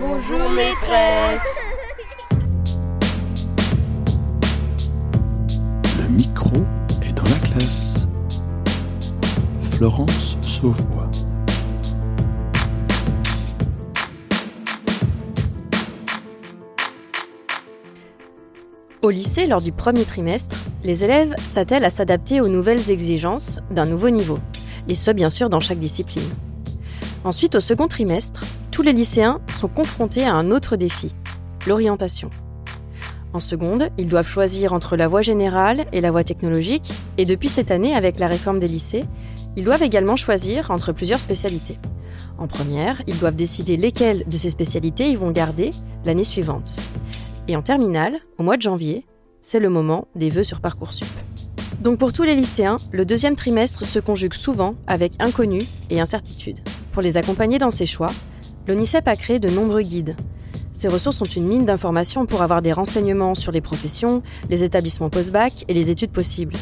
Bonjour 0.00 0.48
maîtresse. 0.48 1.58
Le 5.98 6.08
micro 6.08 6.56
est 7.02 7.12
dans 7.12 7.24
la 7.24 7.38
classe. 7.46 8.06
Florence 9.72 10.38
Sauvebois. 10.40 11.10
Au 19.02 19.10
lycée, 19.10 19.46
lors 19.46 19.60
du 19.60 19.72
premier 19.72 20.04
trimestre, 20.04 20.56
les 20.84 21.04
élèves 21.04 21.34
s'attellent 21.44 21.84
à 21.84 21.90
s'adapter 21.90 22.40
aux 22.40 22.48
nouvelles 22.48 22.90
exigences 22.90 23.60
d'un 23.70 23.84
nouveau 23.84 24.08
niveau, 24.08 24.38
et 24.88 24.94
ce 24.94 25.10
bien 25.10 25.28
sûr 25.28 25.50
dans 25.50 25.60
chaque 25.60 25.80
discipline. 25.80 26.30
Ensuite, 27.24 27.56
au 27.56 27.60
second 27.60 27.88
trimestre, 27.88 28.46
tous 28.72 28.82
les 28.82 28.94
lycéens 28.94 29.38
sont 29.50 29.68
confrontés 29.68 30.24
à 30.24 30.34
un 30.34 30.50
autre 30.50 30.76
défi, 30.76 31.14
l'orientation. 31.66 32.30
En 33.34 33.40
seconde, 33.40 33.90
ils 33.98 34.08
doivent 34.08 34.28
choisir 34.28 34.72
entre 34.72 34.96
la 34.96 35.08
voie 35.08 35.20
générale 35.20 35.84
et 35.92 36.00
la 36.00 36.10
voie 36.10 36.24
technologique, 36.24 36.90
et 37.18 37.26
depuis 37.26 37.50
cette 37.50 37.70
année, 37.70 37.94
avec 37.94 38.18
la 38.18 38.28
réforme 38.28 38.58
des 38.58 38.66
lycées, 38.66 39.04
ils 39.56 39.64
doivent 39.64 39.82
également 39.82 40.16
choisir 40.16 40.70
entre 40.70 40.92
plusieurs 40.92 41.20
spécialités. 41.20 41.76
En 42.38 42.46
première, 42.46 43.02
ils 43.06 43.18
doivent 43.18 43.36
décider 43.36 43.76
lesquelles 43.76 44.24
de 44.26 44.36
ces 44.38 44.48
spécialités 44.48 45.10
ils 45.10 45.18
vont 45.18 45.32
garder 45.32 45.68
l'année 46.06 46.24
suivante. 46.24 46.76
Et 47.48 47.56
en 47.56 47.62
terminale, 47.62 48.20
au 48.38 48.42
mois 48.42 48.56
de 48.56 48.62
janvier, 48.62 49.04
c'est 49.42 49.60
le 49.60 49.68
moment 49.68 50.08
des 50.14 50.30
vœux 50.30 50.44
sur 50.44 50.60
Parcoursup. 50.60 51.06
Donc 51.82 51.98
pour 51.98 52.14
tous 52.14 52.22
les 52.22 52.36
lycéens, 52.36 52.76
le 52.90 53.04
deuxième 53.04 53.36
trimestre 53.36 53.84
se 53.84 53.98
conjugue 53.98 54.34
souvent 54.34 54.76
avec 54.86 55.12
inconnu 55.18 55.58
et 55.90 56.00
incertitude. 56.00 56.60
Pour 56.92 57.02
les 57.02 57.16
accompagner 57.16 57.58
dans 57.58 57.70
ces 57.70 57.86
choix, 57.86 58.10
l'ONICEP 58.66 59.08
a 59.08 59.16
créé 59.16 59.38
de 59.38 59.48
nombreux 59.48 59.82
guides. 59.82 60.16
Ces 60.72 60.88
ressources 60.88 61.16
sont 61.16 61.24
une 61.24 61.46
mine 61.46 61.64
d'informations 61.64 62.26
pour 62.26 62.42
avoir 62.42 62.62
des 62.62 62.72
renseignements 62.72 63.34
sur 63.34 63.52
les 63.52 63.60
professions, 63.60 64.22
les 64.48 64.64
établissements 64.64 65.10
post-bac 65.10 65.64
et 65.68 65.74
les 65.74 65.90
études 65.90 66.12
possibles. 66.12 66.54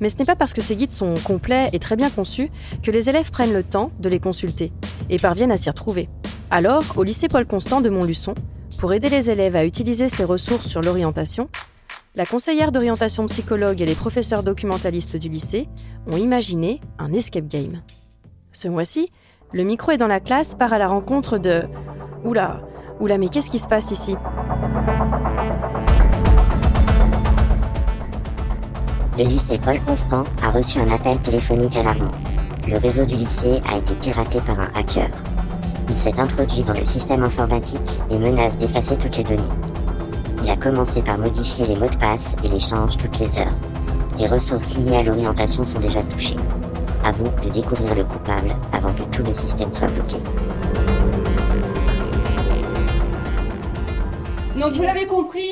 Mais 0.00 0.08
ce 0.08 0.16
n'est 0.16 0.24
pas 0.24 0.36
parce 0.36 0.52
que 0.52 0.62
ces 0.62 0.76
guides 0.76 0.92
sont 0.92 1.14
complets 1.24 1.68
et 1.72 1.78
très 1.78 1.96
bien 1.96 2.10
conçus 2.10 2.50
que 2.82 2.90
les 2.90 3.08
élèves 3.08 3.30
prennent 3.30 3.52
le 3.52 3.62
temps 3.62 3.92
de 3.98 4.08
les 4.08 4.20
consulter 4.20 4.72
et 5.10 5.18
parviennent 5.18 5.52
à 5.52 5.56
s'y 5.56 5.70
retrouver. 5.70 6.08
Alors, 6.50 6.84
au 6.96 7.02
lycée 7.02 7.28
Paul 7.28 7.46
Constant 7.46 7.80
de 7.80 7.88
Montluçon, 7.88 8.34
pour 8.78 8.92
aider 8.92 9.08
les 9.08 9.30
élèves 9.30 9.56
à 9.56 9.64
utiliser 9.64 10.08
ces 10.08 10.24
ressources 10.24 10.68
sur 10.68 10.80
l'orientation, 10.80 11.48
la 12.14 12.26
conseillère 12.26 12.72
d'orientation 12.72 13.26
psychologue 13.26 13.80
et 13.80 13.86
les 13.86 13.94
professeurs 13.94 14.42
documentalistes 14.42 15.16
du 15.16 15.28
lycée 15.28 15.68
ont 16.06 16.16
imaginé 16.16 16.80
un 16.98 17.12
escape 17.12 17.46
game. 17.46 17.82
Ce 18.52 18.68
mois-ci, 18.68 19.10
le 19.52 19.62
micro 19.62 19.92
est 19.92 19.96
dans 19.96 20.06
la 20.06 20.20
classe 20.20 20.54
part 20.54 20.72
à 20.72 20.78
la 20.78 20.88
rencontre 20.88 21.38
de 21.38 21.62
Oula, 22.24 22.60
oula, 23.00 23.18
mais 23.18 23.28
qu'est-ce 23.28 23.50
qui 23.50 23.58
se 23.58 23.68
passe 23.68 23.90
ici? 23.90 24.16
Le 29.16 29.24
lycée 29.24 29.58
Paul 29.58 29.80
Constant 29.86 30.24
a 30.42 30.50
reçu 30.50 30.78
un 30.80 30.90
appel 30.90 31.18
téléphonique 31.20 31.76
alarmant. 31.76 32.10
Le 32.68 32.76
réseau 32.78 33.04
du 33.04 33.14
lycée 33.14 33.62
a 33.72 33.78
été 33.78 33.94
piraté 33.94 34.40
par 34.40 34.58
un 34.60 34.68
hacker. 34.74 35.08
Il 35.88 35.94
s'est 35.94 36.18
introduit 36.18 36.64
dans 36.64 36.74
le 36.74 36.84
système 36.84 37.22
informatique 37.22 38.00
et 38.10 38.18
menace 38.18 38.58
d'effacer 38.58 38.96
toutes 38.96 39.16
les 39.16 39.24
données. 39.24 39.42
Il 40.42 40.50
a 40.50 40.56
commencé 40.56 41.00
par 41.00 41.18
modifier 41.18 41.66
les 41.66 41.76
mots 41.76 41.88
de 41.88 41.96
passe 41.96 42.36
et 42.44 42.48
les 42.48 42.58
change 42.58 42.96
toutes 42.96 43.18
les 43.20 43.38
heures. 43.38 43.54
Les 44.18 44.26
ressources 44.26 44.76
liées 44.76 44.96
à 44.96 45.02
l'orientation 45.02 45.62
sont 45.64 45.78
déjà 45.78 46.02
touchées. 46.02 46.36
À 47.06 47.12
vous 47.12 47.30
de 47.40 47.50
découvrir 47.50 47.94
le 47.94 48.02
coupable 48.02 48.56
avant 48.72 48.92
que 48.92 49.04
tout 49.16 49.22
le 49.22 49.32
système 49.32 49.70
soit 49.70 49.86
bloqué. 49.86 50.16
Donc 54.58 54.72
vous 54.72 54.82
l'avez 54.82 55.06
compris, 55.06 55.48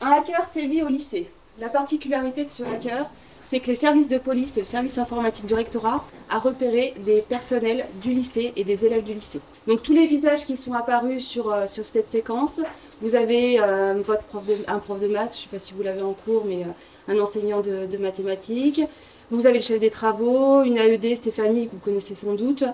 un 0.00 0.12
hacker 0.12 0.44
sévit 0.44 0.84
au 0.84 0.88
lycée. 0.88 1.28
La 1.58 1.70
particularité 1.70 2.44
de 2.44 2.50
ce 2.52 2.62
hacker, 2.62 3.10
c'est 3.42 3.58
que 3.58 3.66
les 3.66 3.74
services 3.74 4.06
de 4.06 4.18
police 4.18 4.56
et 4.58 4.60
le 4.60 4.64
service 4.64 4.96
informatique 4.96 5.46
du 5.46 5.54
rectorat 5.54 6.04
a 6.30 6.38
repéré 6.38 6.94
des 7.04 7.20
personnels 7.20 7.84
du 8.00 8.12
lycée 8.12 8.52
et 8.54 8.62
des 8.62 8.84
élèves 8.86 9.02
du 9.02 9.14
lycée. 9.14 9.40
Donc 9.66 9.82
tous 9.82 9.94
les 9.94 10.06
visages 10.06 10.46
qui 10.46 10.56
sont 10.56 10.72
apparus 10.72 11.26
sur, 11.26 11.52
euh, 11.52 11.66
sur 11.66 11.84
cette 11.84 12.06
séquence, 12.06 12.60
vous 13.00 13.16
avez 13.16 13.58
euh, 13.60 14.00
votre 14.04 14.22
un 14.68 14.78
prof 14.78 15.00
de 15.00 15.08
maths, 15.08 15.32
je 15.32 15.38
ne 15.38 15.42
sais 15.42 15.48
pas 15.50 15.58
si 15.58 15.74
vous 15.74 15.82
l'avez 15.82 16.02
en 16.02 16.12
cours, 16.12 16.44
mais 16.46 16.62
euh, 16.62 17.12
un 17.12 17.18
enseignant 17.18 17.60
de 17.60 17.96
mathématiques. 17.96 18.82
Vous 19.32 19.46
avez 19.46 19.60
le 19.60 19.64
chef 19.64 19.80
des 19.80 19.88
travaux, 19.88 20.62
une 20.62 20.76
AED, 20.76 21.16
Stéphanie, 21.16 21.66
que 21.66 21.72
vous 21.72 21.78
connaissez 21.78 22.14
sans 22.14 22.34
doute, 22.34 22.64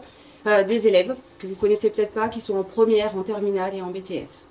euh, 0.44 0.64
des 0.64 0.88
élèves 0.88 1.14
que 1.38 1.46
vous 1.46 1.54
connaissez 1.54 1.88
peut-être 1.88 2.10
pas, 2.10 2.28
qui 2.28 2.40
sont 2.40 2.58
en 2.58 2.64
première, 2.64 3.16
en 3.16 3.22
terminale 3.22 3.76
et 3.76 3.80
en 3.80 3.92
BTS. 3.92 4.48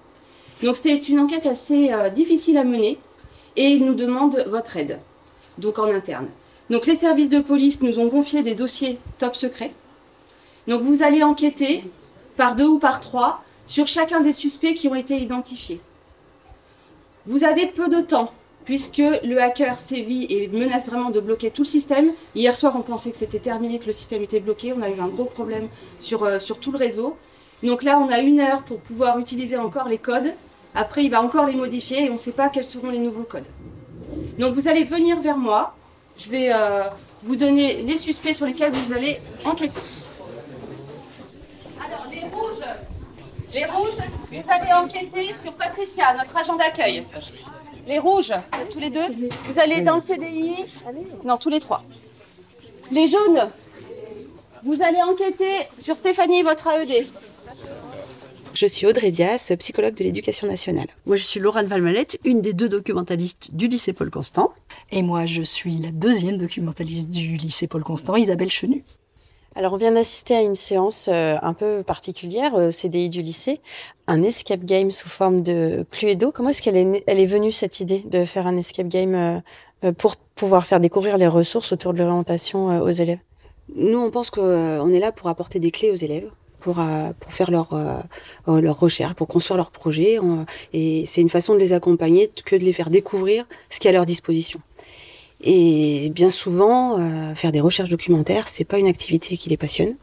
Donc 0.64 0.78
c'est 0.78 1.10
une 1.10 1.20
enquête 1.20 1.46
assez 1.46 1.92
euh, 1.92 2.10
difficile 2.10 2.58
à 2.58 2.64
mener 2.64 2.98
et 3.58 3.66
il 3.66 3.86
nous 3.86 3.94
demande 3.94 4.42
votre 4.48 4.78
aide, 4.78 5.00
donc 5.58 5.80
en 5.80 5.92
interne. 5.92 6.30
Donc 6.70 6.86
les 6.86 6.96
services 6.96 7.28
de 7.28 7.42
police 7.42 7.82
nous 7.82 8.00
ont 8.00 8.10
confié 8.10 8.42
des 8.42 8.56
dossiers 8.56 9.00
top 9.18 9.36
secrets. 9.36 9.74
Donc 10.66 10.84
vous 10.84 11.04
allez 11.04 11.24
enquêter 11.24 11.84
par 12.38 12.56
deux 12.56 12.68
ou 12.68 12.80
par 12.80 13.02
trois 13.02 13.44
sur 13.66 13.86
chacun 13.86 14.22
des 14.22 14.32
suspects 14.32 14.76
qui 14.76 14.88
ont 14.88 14.96
été 14.96 15.18
identifiés. 15.18 15.82
Vous 17.26 17.44
avez 17.44 17.68
peu 17.68 17.90
de 17.90 18.00
temps 18.00 18.32
puisque 18.68 18.98
le 18.98 19.42
hacker 19.42 19.80
sévit 19.80 20.28
et 20.30 20.50
menace 20.50 20.90
vraiment 20.90 21.10
de 21.10 21.22
bloquer 21.22 21.52
tout 21.52 21.62
le 21.62 21.68
système. 21.68 22.12
Hier 22.36 22.54
soir, 22.54 22.74
on 22.76 22.82
pensait 22.82 23.12
que 23.12 23.16
c'était 23.16 23.40
terminé, 23.40 23.80
que 23.80 23.86
le 23.86 23.94
système 23.94 24.22
était 24.24 24.42
bloqué. 24.42 24.74
On 24.74 24.82
a 24.82 24.90
eu 24.90 25.00
un 25.00 25.08
gros 25.08 25.24
problème 25.24 25.70
sur, 26.02 26.26
euh, 26.26 26.38
tout 26.60 26.74
le 26.74 26.78
réseau. 26.78 27.18
Donc 27.64 27.82
là, 27.82 27.98
on 27.98 28.10
a 28.10 28.20
une 28.20 28.42
heure 28.42 28.64
pour 28.64 28.80
pouvoir 28.82 29.20
utiliser 29.20 29.56
encore 29.56 29.88
les 29.88 29.98
codes. 29.98 30.34
Après, 30.76 31.06
il 31.06 31.10
va 31.10 31.22
encore 31.22 31.46
les 31.46 31.56
modifier 31.56 32.04
et 32.04 32.10
on 32.10 32.14
ne 32.14 32.18
sait 32.18 32.34
pas 32.34 32.50
quels 32.50 32.66
seront 32.66 32.90
les 32.90 33.00
nouveaux 33.00 33.24
codes. 33.24 33.46
Donc 34.38 34.54
vous 34.54 34.68
allez 34.68 34.84
venir 34.84 35.22
vers 35.22 35.38
moi. 35.38 35.74
Je 36.18 36.30
vais 36.30 36.50
euh, 36.52 36.84
vous 37.24 37.38
donner 37.38 37.84
les 37.84 37.96
suspects 37.96 38.34
sur 38.34 38.48
lesquels 38.48 38.74
vous 38.74 38.92
allez 38.92 39.18
enquêter. 39.46 39.80
Alors, 41.80 42.06
les 42.12 42.20
rouges, 43.64 44.04
vous 44.30 44.52
allez 44.52 44.74
enquêter 44.74 45.34
sur 45.34 45.54
Patricia, 45.54 46.14
notre 46.18 46.36
agent 46.36 46.58
d'accueil. 46.58 47.06
Les 47.88 48.00
rouges, 48.00 48.34
tous 48.72 48.80
les 48.80 48.90
deux, 48.90 49.00
vous 49.46 49.60
allez 49.60 49.82
dans 49.82 49.96
le 49.96 50.02
CDI. 50.02 50.66
Non, 51.24 51.38
tous 51.38 51.50
les 51.50 51.62
trois. 51.62 51.84
Les 52.92 53.08
jaunes, 53.08 53.50
vous 54.64 54.82
allez 54.82 55.02
enquêter 55.02 55.52
sur 55.80 55.96
Stéphanie, 55.96 56.44
votre 56.44 56.68
AED. 56.68 57.08
Je 58.54 58.66
suis 58.66 58.88
Audrey 58.88 59.12
Dias, 59.12 59.54
psychologue 59.60 59.94
de 59.94 60.04
l'éducation 60.04 60.48
nationale. 60.48 60.88
Moi, 61.06 61.16
je 61.16 61.24
suis 61.24 61.40
Laurent 61.40 61.64
Valmalette, 61.64 62.20
une 62.26 62.42
des 62.42 62.54
deux 62.54 62.68
documentalistes 62.68 63.54
du 63.54 63.68
lycée 63.68 63.94
Paul 63.94 64.10
Constant. 64.10 64.52
Et 64.92 65.02
moi, 65.02 65.26
je 65.26 65.42
suis 65.42 65.78
la 65.78 65.92
deuxième 65.92 66.38
documentaliste 66.38 67.10
du 67.10 67.38
lycée 67.38 67.68
Paul 67.68 67.84
Constant, 67.84 68.16
Isabelle 68.16 68.52
Chenu. 68.52 68.84
Alors, 69.58 69.74
on 69.74 69.78
vient 69.78 69.92
d'assister 69.92 70.36
à 70.36 70.44
une 70.44 70.54
séance 70.54 71.10
euh, 71.12 71.36
un 71.42 71.54
peu 71.54 71.82
particulière 71.82 72.54
au 72.54 72.70
CDI 72.70 73.10
du 73.10 73.24
lycée, 73.24 73.60
un 74.06 74.22
escape 74.22 74.64
game 74.64 74.92
sous 74.92 75.10
forme 75.10 75.42
de 75.42 75.84
Cluedo. 75.90 76.32
Comment 76.32 76.50
est-ce 76.50 76.62
qu'elle 76.62 76.78
est, 76.78 77.04
elle 77.08 77.20
est 77.20 77.26
venue 77.26 77.52
cette 77.52 77.80
idée 77.80 78.04
de 78.06 78.24
faire 78.24 78.46
un 78.46 78.56
escape 78.56 78.88
game 78.88 79.16
euh, 79.16 79.40
euh, 79.84 79.94
pour 79.94 80.16
pouvoir 80.16 80.68
faire 80.68 80.80
découvrir 80.80 81.18
les 81.18 81.26
ressources 81.26 81.72
autour 81.72 81.94
de 81.94 81.98
l'orientation 81.98 82.70
euh, 82.70 82.82
aux 82.82 82.92
élèves? 82.92 83.18
Nous, 83.76 83.98
on 83.98 84.12
pense 84.12 84.30
qu'on 84.30 84.94
est 84.94 85.00
là 85.00 85.12
pour 85.12 85.28
apporter 85.28 85.58
des 85.58 85.72
clés 85.72 85.90
aux 85.90 85.96
élèves, 85.96 86.30
pour, 86.60 86.80
euh, 86.80 87.12
pour 87.20 87.32
faire 87.32 87.50
leur, 87.50 87.74
euh, 87.74 87.98
euh, 88.48 88.62
leur 88.62 88.80
recherche, 88.80 89.14
pour 89.14 89.28
construire 89.28 89.58
leur 89.58 89.72
projet. 89.72 90.20
Et 90.74 91.06
c'est 91.08 91.22
une 91.22 91.30
façon 91.30 91.54
de 91.54 91.60
les 91.60 91.74
accompagner 91.74 92.30
que 92.46 92.56
de 92.56 92.64
les 92.64 92.74
faire 92.74 92.90
découvrir 92.90 93.46
ce 93.70 93.80
qui 93.80 93.88
est 93.88 93.90
à 93.90 93.94
leur 93.94 94.06
disposition. 94.06 94.60
Et 95.42 96.10
bien 96.10 96.30
souvent, 96.30 97.00
euh, 97.00 97.36
faire 97.36 97.52
des 97.52 97.62
recherches 97.62 97.90
documentaires, 97.90 98.48
c'est 98.48 98.64
pas 98.64 98.80
une 98.80 98.88
activité 98.88 99.38
qui 99.38 99.50
les 99.50 99.58
passionne. 99.58 99.96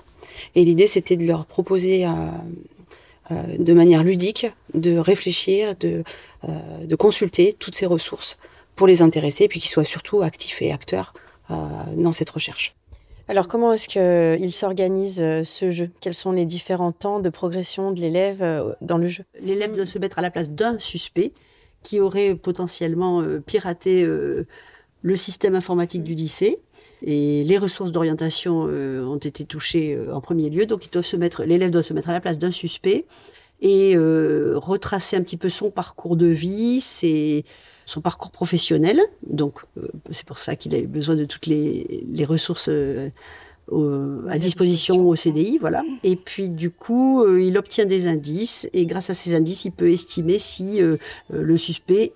Et 0.54 0.64
l'idée, 0.64 0.86
c'était 0.86 1.16
de 1.16 1.26
leur 1.26 1.44
proposer 1.46 2.06
euh, 2.06 2.10
euh, 3.30 3.56
de 3.58 3.72
manière 3.72 4.04
ludique 4.04 4.46
de 4.74 4.96
réfléchir, 4.96 5.74
de, 5.76 6.04
euh, 6.48 6.84
de 6.84 6.96
consulter 6.96 7.54
toutes 7.58 7.74
ces 7.74 7.86
ressources 7.86 8.38
pour 8.76 8.86
les 8.86 9.02
intéresser, 9.02 9.44
et 9.44 9.48
puis 9.48 9.60
qu'ils 9.60 9.70
soient 9.70 9.84
surtout 9.84 10.22
actifs 10.22 10.60
et 10.62 10.72
acteurs 10.72 11.14
euh, 11.50 11.54
dans 11.96 12.12
cette 12.12 12.30
recherche. 12.30 12.74
Alors, 13.26 13.48
comment 13.48 13.72
est-ce 13.72 13.88
qu'il 13.88 14.52
s'organise 14.52 15.16
ce 15.16 15.70
jeu? 15.70 15.90
Quels 16.00 16.14
sont 16.14 16.32
les 16.32 16.44
différents 16.44 16.92
temps 16.92 17.20
de 17.20 17.30
progression 17.30 17.90
de 17.90 18.00
l'élève 18.00 18.76
dans 18.82 18.98
le 18.98 19.08
jeu? 19.08 19.24
L'élève 19.40 19.74
doit 19.74 19.86
se 19.86 19.98
mettre 19.98 20.18
à 20.18 20.22
la 20.22 20.30
place 20.30 20.50
d'un 20.50 20.78
suspect 20.78 21.32
qui 21.82 22.00
aurait 22.00 22.34
potentiellement 22.34 23.24
piraté 23.46 24.02
euh, 24.02 24.46
le 25.04 25.16
système 25.16 25.54
informatique 25.54 26.02
du 26.02 26.14
lycée. 26.14 26.58
Et 27.02 27.44
les 27.44 27.58
ressources 27.58 27.92
d'orientation 27.92 28.66
euh, 28.68 29.04
ont 29.04 29.18
été 29.18 29.44
touchées 29.44 29.94
euh, 29.94 30.12
en 30.14 30.20
premier 30.20 30.50
lieu. 30.50 30.66
Donc, 30.66 30.86
ils 30.86 30.90
doivent 30.90 31.04
se 31.04 31.16
mettre, 31.16 31.44
l'élève 31.44 31.70
doit 31.70 31.82
se 31.82 31.92
mettre 31.92 32.08
à 32.08 32.12
la 32.12 32.20
place 32.20 32.38
d'un 32.38 32.50
suspect 32.50 33.04
et 33.60 33.94
euh, 33.96 34.54
retracer 34.56 35.16
un 35.16 35.22
petit 35.22 35.36
peu 35.36 35.48
son 35.48 35.70
parcours 35.70 36.16
de 36.16 36.26
vie, 36.26 36.80
ses, 36.80 37.44
son 37.84 38.00
parcours 38.00 38.30
professionnel. 38.30 39.00
Donc, 39.26 39.60
euh, 39.78 39.86
c'est 40.10 40.26
pour 40.26 40.38
ça 40.38 40.56
qu'il 40.56 40.74
a 40.74 40.78
eu 40.78 40.86
besoin 40.86 41.16
de 41.16 41.24
toutes 41.24 41.46
les, 41.46 42.04
les 42.10 42.24
ressources 42.24 42.68
euh, 42.68 43.10
euh, 43.72 44.26
à 44.28 44.38
disposition 44.38 45.08
au 45.08 45.14
CDI, 45.14 45.58
voilà. 45.58 45.82
Et 46.02 46.16
puis 46.16 46.48
du 46.48 46.70
coup, 46.70 47.22
euh, 47.22 47.42
il 47.42 47.56
obtient 47.56 47.86
des 47.86 48.06
indices 48.06 48.68
et 48.72 48.84
grâce 48.84 49.10
à 49.10 49.14
ces 49.14 49.34
indices, 49.34 49.64
il 49.64 49.72
peut 49.72 49.90
estimer 49.90 50.38
si 50.38 50.82
euh, 50.82 50.96
euh, 51.32 51.42
le 51.42 51.56
suspect 51.56 52.12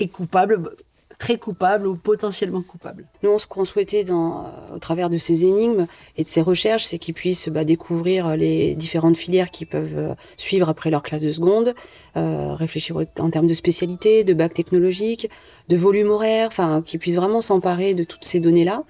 est 0.00 0.08
coupable, 0.08 0.76
très 1.22 1.38
coupable 1.38 1.86
ou 1.86 1.94
potentiellement 1.94 2.62
coupable. 2.62 3.06
Nous, 3.22 3.38
ce 3.38 3.46
qu'on 3.46 3.64
souhaitait 3.64 4.02
dans, 4.02 4.40
euh, 4.40 4.74
au 4.74 4.78
travers 4.80 5.08
de 5.08 5.16
ces 5.16 5.44
énigmes 5.44 5.86
et 6.16 6.24
de 6.24 6.28
ces 6.28 6.40
recherches, 6.40 6.82
c'est 6.82 6.98
qu'ils 6.98 7.14
puissent 7.14 7.48
bah, 7.48 7.62
découvrir 7.62 8.36
les 8.36 8.74
différentes 8.74 9.16
filières 9.16 9.52
qu'ils 9.52 9.68
peuvent 9.68 9.96
euh, 9.96 10.14
suivre 10.36 10.68
après 10.68 10.90
leur 10.90 11.04
classe 11.04 11.22
de 11.22 11.30
seconde, 11.30 11.74
euh, 12.16 12.54
réfléchir 12.54 12.96
en 13.20 13.30
termes 13.30 13.46
de 13.46 13.54
spécialité, 13.54 14.24
de 14.24 14.34
bac 14.34 14.52
technologique, 14.52 15.30
de 15.68 15.76
volume 15.76 16.10
horaire, 16.10 16.48
enfin, 16.48 16.82
qu'ils 16.84 16.98
puissent 16.98 17.14
vraiment 17.14 17.40
s'emparer 17.40 17.94
de 17.94 18.02
toutes 18.02 18.24
ces 18.24 18.40
données-là 18.40 18.82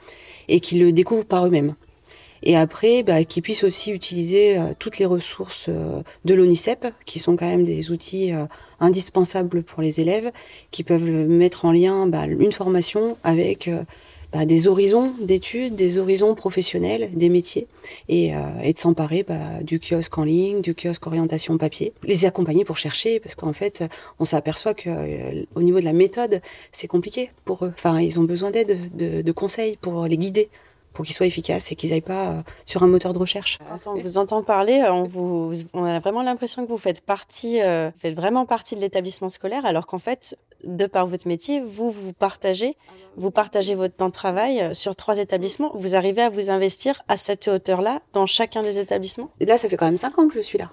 et 0.48 0.60
qu'ils 0.60 0.80
le 0.80 0.90
découvrent 0.90 1.26
par 1.26 1.46
eux-mêmes. 1.46 1.74
Et 2.42 2.56
après, 2.56 3.02
bah, 3.02 3.24
qu'ils 3.24 3.42
puissent 3.42 3.64
aussi 3.64 3.90
utiliser 3.92 4.58
euh, 4.58 4.72
toutes 4.78 4.98
les 4.98 5.06
ressources 5.06 5.66
euh, 5.68 6.02
de 6.24 6.34
l'ONICEP, 6.34 6.86
qui 7.04 7.18
sont 7.18 7.36
quand 7.36 7.48
même 7.48 7.64
des 7.64 7.90
outils 7.90 8.32
euh, 8.32 8.44
indispensables 8.80 9.62
pour 9.62 9.82
les 9.82 10.00
élèves, 10.00 10.32
qui 10.70 10.82
peuvent 10.82 11.02
mettre 11.04 11.64
en 11.64 11.72
lien 11.72 12.06
bah, 12.06 12.26
une 12.26 12.52
formation 12.52 13.16
avec 13.22 13.68
bah, 14.32 14.46
des 14.46 14.66
horizons 14.66 15.12
d'études, 15.20 15.74
des 15.74 15.98
horizons 15.98 16.34
professionnels, 16.34 17.10
des 17.12 17.28
métiers, 17.28 17.66
et, 18.08 18.34
euh, 18.34 18.38
et 18.62 18.72
de 18.72 18.78
s'emparer 18.78 19.24
bah, 19.24 19.62
du 19.62 19.78
kiosque 19.78 20.16
en 20.16 20.24
ligne, 20.24 20.62
du 20.62 20.74
kiosque 20.74 21.06
orientation 21.06 21.58
papier, 21.58 21.92
les 22.02 22.24
accompagner 22.24 22.64
pour 22.64 22.78
chercher, 22.78 23.20
parce 23.20 23.34
qu'en 23.34 23.52
fait, 23.52 23.84
on 24.18 24.24
s'aperçoit 24.24 24.72
que 24.72 24.88
euh, 24.88 25.44
au 25.54 25.60
niveau 25.60 25.80
de 25.80 25.84
la 25.84 25.92
méthode, 25.92 26.40
c'est 26.70 26.88
compliqué 26.88 27.30
pour 27.44 27.66
eux. 27.66 27.72
Enfin, 27.74 28.00
ils 28.00 28.20
ont 28.20 28.24
besoin 28.24 28.50
d'aide, 28.50 28.96
de, 28.96 29.20
de 29.20 29.32
conseils 29.32 29.76
pour 29.82 30.06
les 30.06 30.16
guider 30.16 30.48
pour 30.92 31.04
qu'ils 31.04 31.14
soient 31.14 31.26
efficaces 31.26 31.72
et 31.72 31.76
qu'ils 31.76 31.90
n'aillent 31.90 32.00
pas 32.00 32.28
euh, 32.28 32.42
sur 32.64 32.82
un 32.82 32.86
moteur 32.86 33.12
de 33.12 33.18
recherche. 33.18 33.58
Quand 33.68 33.90
on 33.90 34.00
vous 34.00 34.18
entend 34.18 34.42
parler, 34.42 34.80
euh, 34.80 34.92
on, 34.92 35.04
vous, 35.04 35.52
on 35.74 35.84
a 35.84 35.98
vraiment 35.98 36.22
l'impression 36.22 36.64
que 36.64 36.70
vous 36.70 36.78
faites 36.78 37.00
partie, 37.00 37.62
euh, 37.62 37.90
faites 37.98 38.14
vraiment 38.14 38.46
partie 38.46 38.76
de 38.76 38.80
l'établissement 38.80 39.28
scolaire, 39.28 39.64
alors 39.64 39.86
qu'en 39.86 39.98
fait, 39.98 40.36
de 40.64 40.86
par 40.86 41.06
votre 41.06 41.26
métier, 41.26 41.60
vous 41.60 41.90
vous 41.90 42.12
partagez, 42.12 42.76
vous 43.16 43.30
partagez 43.30 43.74
votre 43.74 43.94
temps 43.94 44.06
de 44.06 44.12
travail 44.12 44.72
sur 44.74 44.94
trois 44.94 45.18
établissements. 45.18 45.72
Vous 45.74 45.96
arrivez 45.96 46.22
à 46.22 46.30
vous 46.30 46.50
investir 46.50 47.02
à 47.08 47.16
cette 47.16 47.48
hauteur-là 47.48 48.00
dans 48.12 48.26
chacun 48.26 48.62
des 48.62 48.78
établissements? 48.78 49.30
Et 49.40 49.44
là, 49.44 49.56
ça 49.56 49.68
fait 49.68 49.76
quand 49.76 49.86
même 49.86 49.96
cinq 49.96 50.18
ans 50.18 50.28
que 50.28 50.34
je 50.34 50.40
suis 50.40 50.58
là. 50.58 50.70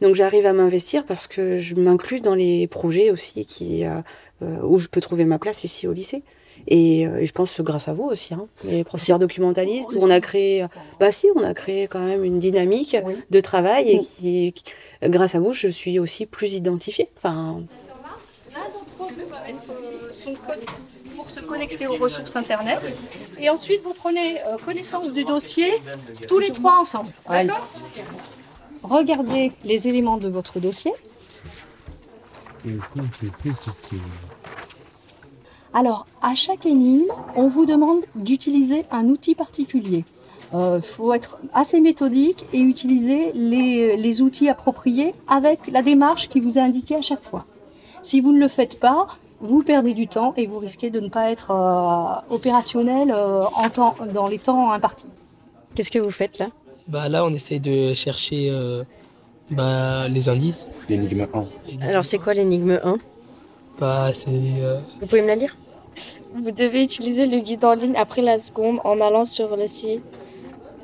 Donc 0.00 0.14
j'arrive 0.14 0.46
à 0.46 0.54
m'investir 0.54 1.04
parce 1.04 1.26
que 1.26 1.58
je 1.58 1.74
m'inclus 1.74 2.20
dans 2.20 2.34
les 2.34 2.66
projets 2.66 3.10
aussi 3.10 3.44
qui, 3.44 3.84
euh, 4.42 4.60
où 4.62 4.78
je 4.78 4.88
peux 4.88 5.00
trouver 5.00 5.24
ma 5.24 5.38
place 5.38 5.64
ici 5.64 5.86
au 5.86 5.92
lycée. 5.92 6.22
Et, 6.68 7.06
euh, 7.06 7.18
et 7.18 7.26
je 7.26 7.32
pense 7.32 7.54
que 7.56 7.62
grâce 7.62 7.86
à 7.88 7.92
vous 7.92 8.04
aussi, 8.04 8.34
hein, 8.34 8.46
les 8.64 8.82
professeurs 8.82 9.18
documentalistes, 9.18 9.92
où 9.94 9.98
on 10.00 10.10
a 10.10 10.20
créé, 10.20 10.62
euh, 10.64 10.68
bah 10.98 11.10
si, 11.10 11.28
on 11.36 11.42
a 11.42 11.54
créé 11.54 11.86
quand 11.86 12.00
même 12.00 12.24
une 12.24 12.38
dynamique 12.38 12.96
Oui. 13.04 13.14
de 13.30 13.40
travail 13.40 13.88
et 13.90 13.98
qui, 14.00 14.52
qui- 14.52 14.72
grâce 15.04 15.34
à 15.36 15.40
vous, 15.40 15.52
je 15.52 15.68
suis 15.68 15.98
aussi 16.00 16.26
plus 16.26 16.54
identifiée. 16.54 17.08
Enfin, 17.18 17.62
L'un 18.52 18.60
d'entre 18.72 19.12
vous 19.14 19.28
va 19.28 19.42
mettre 19.46 20.12
son 20.12 20.34
code 20.34 20.64
pour 21.16 21.30
se 21.30 21.40
connecter 21.40 21.86
aux 21.86 21.96
ressources 21.96 22.34
Internet. 22.36 22.78
Et 23.40 23.48
ensuite, 23.48 23.82
vous 23.82 23.94
prenez 23.94 24.40
euh, 24.42 24.56
connaissance 24.64 25.12
du 25.12 25.24
dossier 25.24 25.72
tous 26.28 26.38
les 26.40 26.50
trois 26.50 26.78
ensemble. 26.80 27.10
D'accord? 27.28 27.68
Regardez 28.82 29.52
les 29.64 29.88
éléments 29.88 30.16
de 30.16 30.28
votre 30.28 30.58
dossier. 30.60 30.92
Alors, 35.78 36.06
à 36.22 36.34
chaque 36.34 36.64
énigme, 36.64 37.04
on 37.36 37.48
vous 37.48 37.66
demande 37.66 38.00
d'utiliser 38.14 38.86
un 38.90 39.10
outil 39.10 39.34
particulier. 39.34 40.04
Il 40.54 40.80
faut 40.82 41.12
être 41.12 41.38
assez 41.52 41.80
méthodique 41.80 42.46
et 42.54 42.60
utiliser 42.60 43.30
les, 43.34 43.98
les 43.98 44.22
outils 44.22 44.48
appropriés 44.48 45.12
avec 45.28 45.58
la 45.70 45.82
démarche 45.82 46.30
qui 46.30 46.40
vous 46.40 46.56
est 46.56 46.62
indiquée 46.62 46.94
à 46.94 47.02
chaque 47.02 47.22
fois. 47.22 47.44
Si 48.02 48.22
vous 48.22 48.32
ne 48.32 48.40
le 48.40 48.48
faites 48.48 48.80
pas, 48.80 49.06
vous 49.40 49.62
perdez 49.62 49.92
du 49.92 50.08
temps 50.08 50.32
et 50.38 50.46
vous 50.46 50.58
risquez 50.60 50.88
de 50.88 50.98
ne 50.98 51.08
pas 51.10 51.30
être 51.30 51.50
euh, 51.50 52.34
opérationnel 52.34 53.12
euh, 53.14 53.42
en 53.54 53.68
temps, 53.68 53.96
dans 54.14 54.28
les 54.28 54.38
temps 54.38 54.70
impartis. 54.70 55.08
Qu'est-ce 55.74 55.90
que 55.90 55.98
vous 55.98 56.10
faites 56.10 56.38
là? 56.38 56.46
Bah 56.88 57.10
là, 57.10 57.22
on 57.22 57.34
essaye 57.34 57.60
de 57.60 57.92
chercher 57.92 58.48
euh, 58.48 58.82
bah, 59.50 60.08
les 60.08 60.30
indices. 60.30 60.70
L'énigme 60.88 61.26
1. 61.34 61.86
Alors, 61.86 62.06
c'est 62.06 62.18
quoi 62.18 62.32
l'énigme 62.32 62.80
1 62.82 62.96
Bah, 63.78 64.10
c'est 64.14 64.30
euh, 64.30 64.78
Vous 65.00 65.06
pouvez 65.06 65.20
me 65.20 65.26
la 65.26 65.34
lire? 65.36 65.54
Vous 66.42 66.50
devez 66.50 66.82
utiliser 66.82 67.26
le 67.26 67.38
guide 67.40 67.64
en 67.64 67.74
ligne 67.74 67.96
après 67.96 68.22
la 68.22 68.38
seconde 68.38 68.78
en 68.84 69.00
allant 69.00 69.24
sur 69.24 69.56
le 69.56 69.66
site 69.66 70.02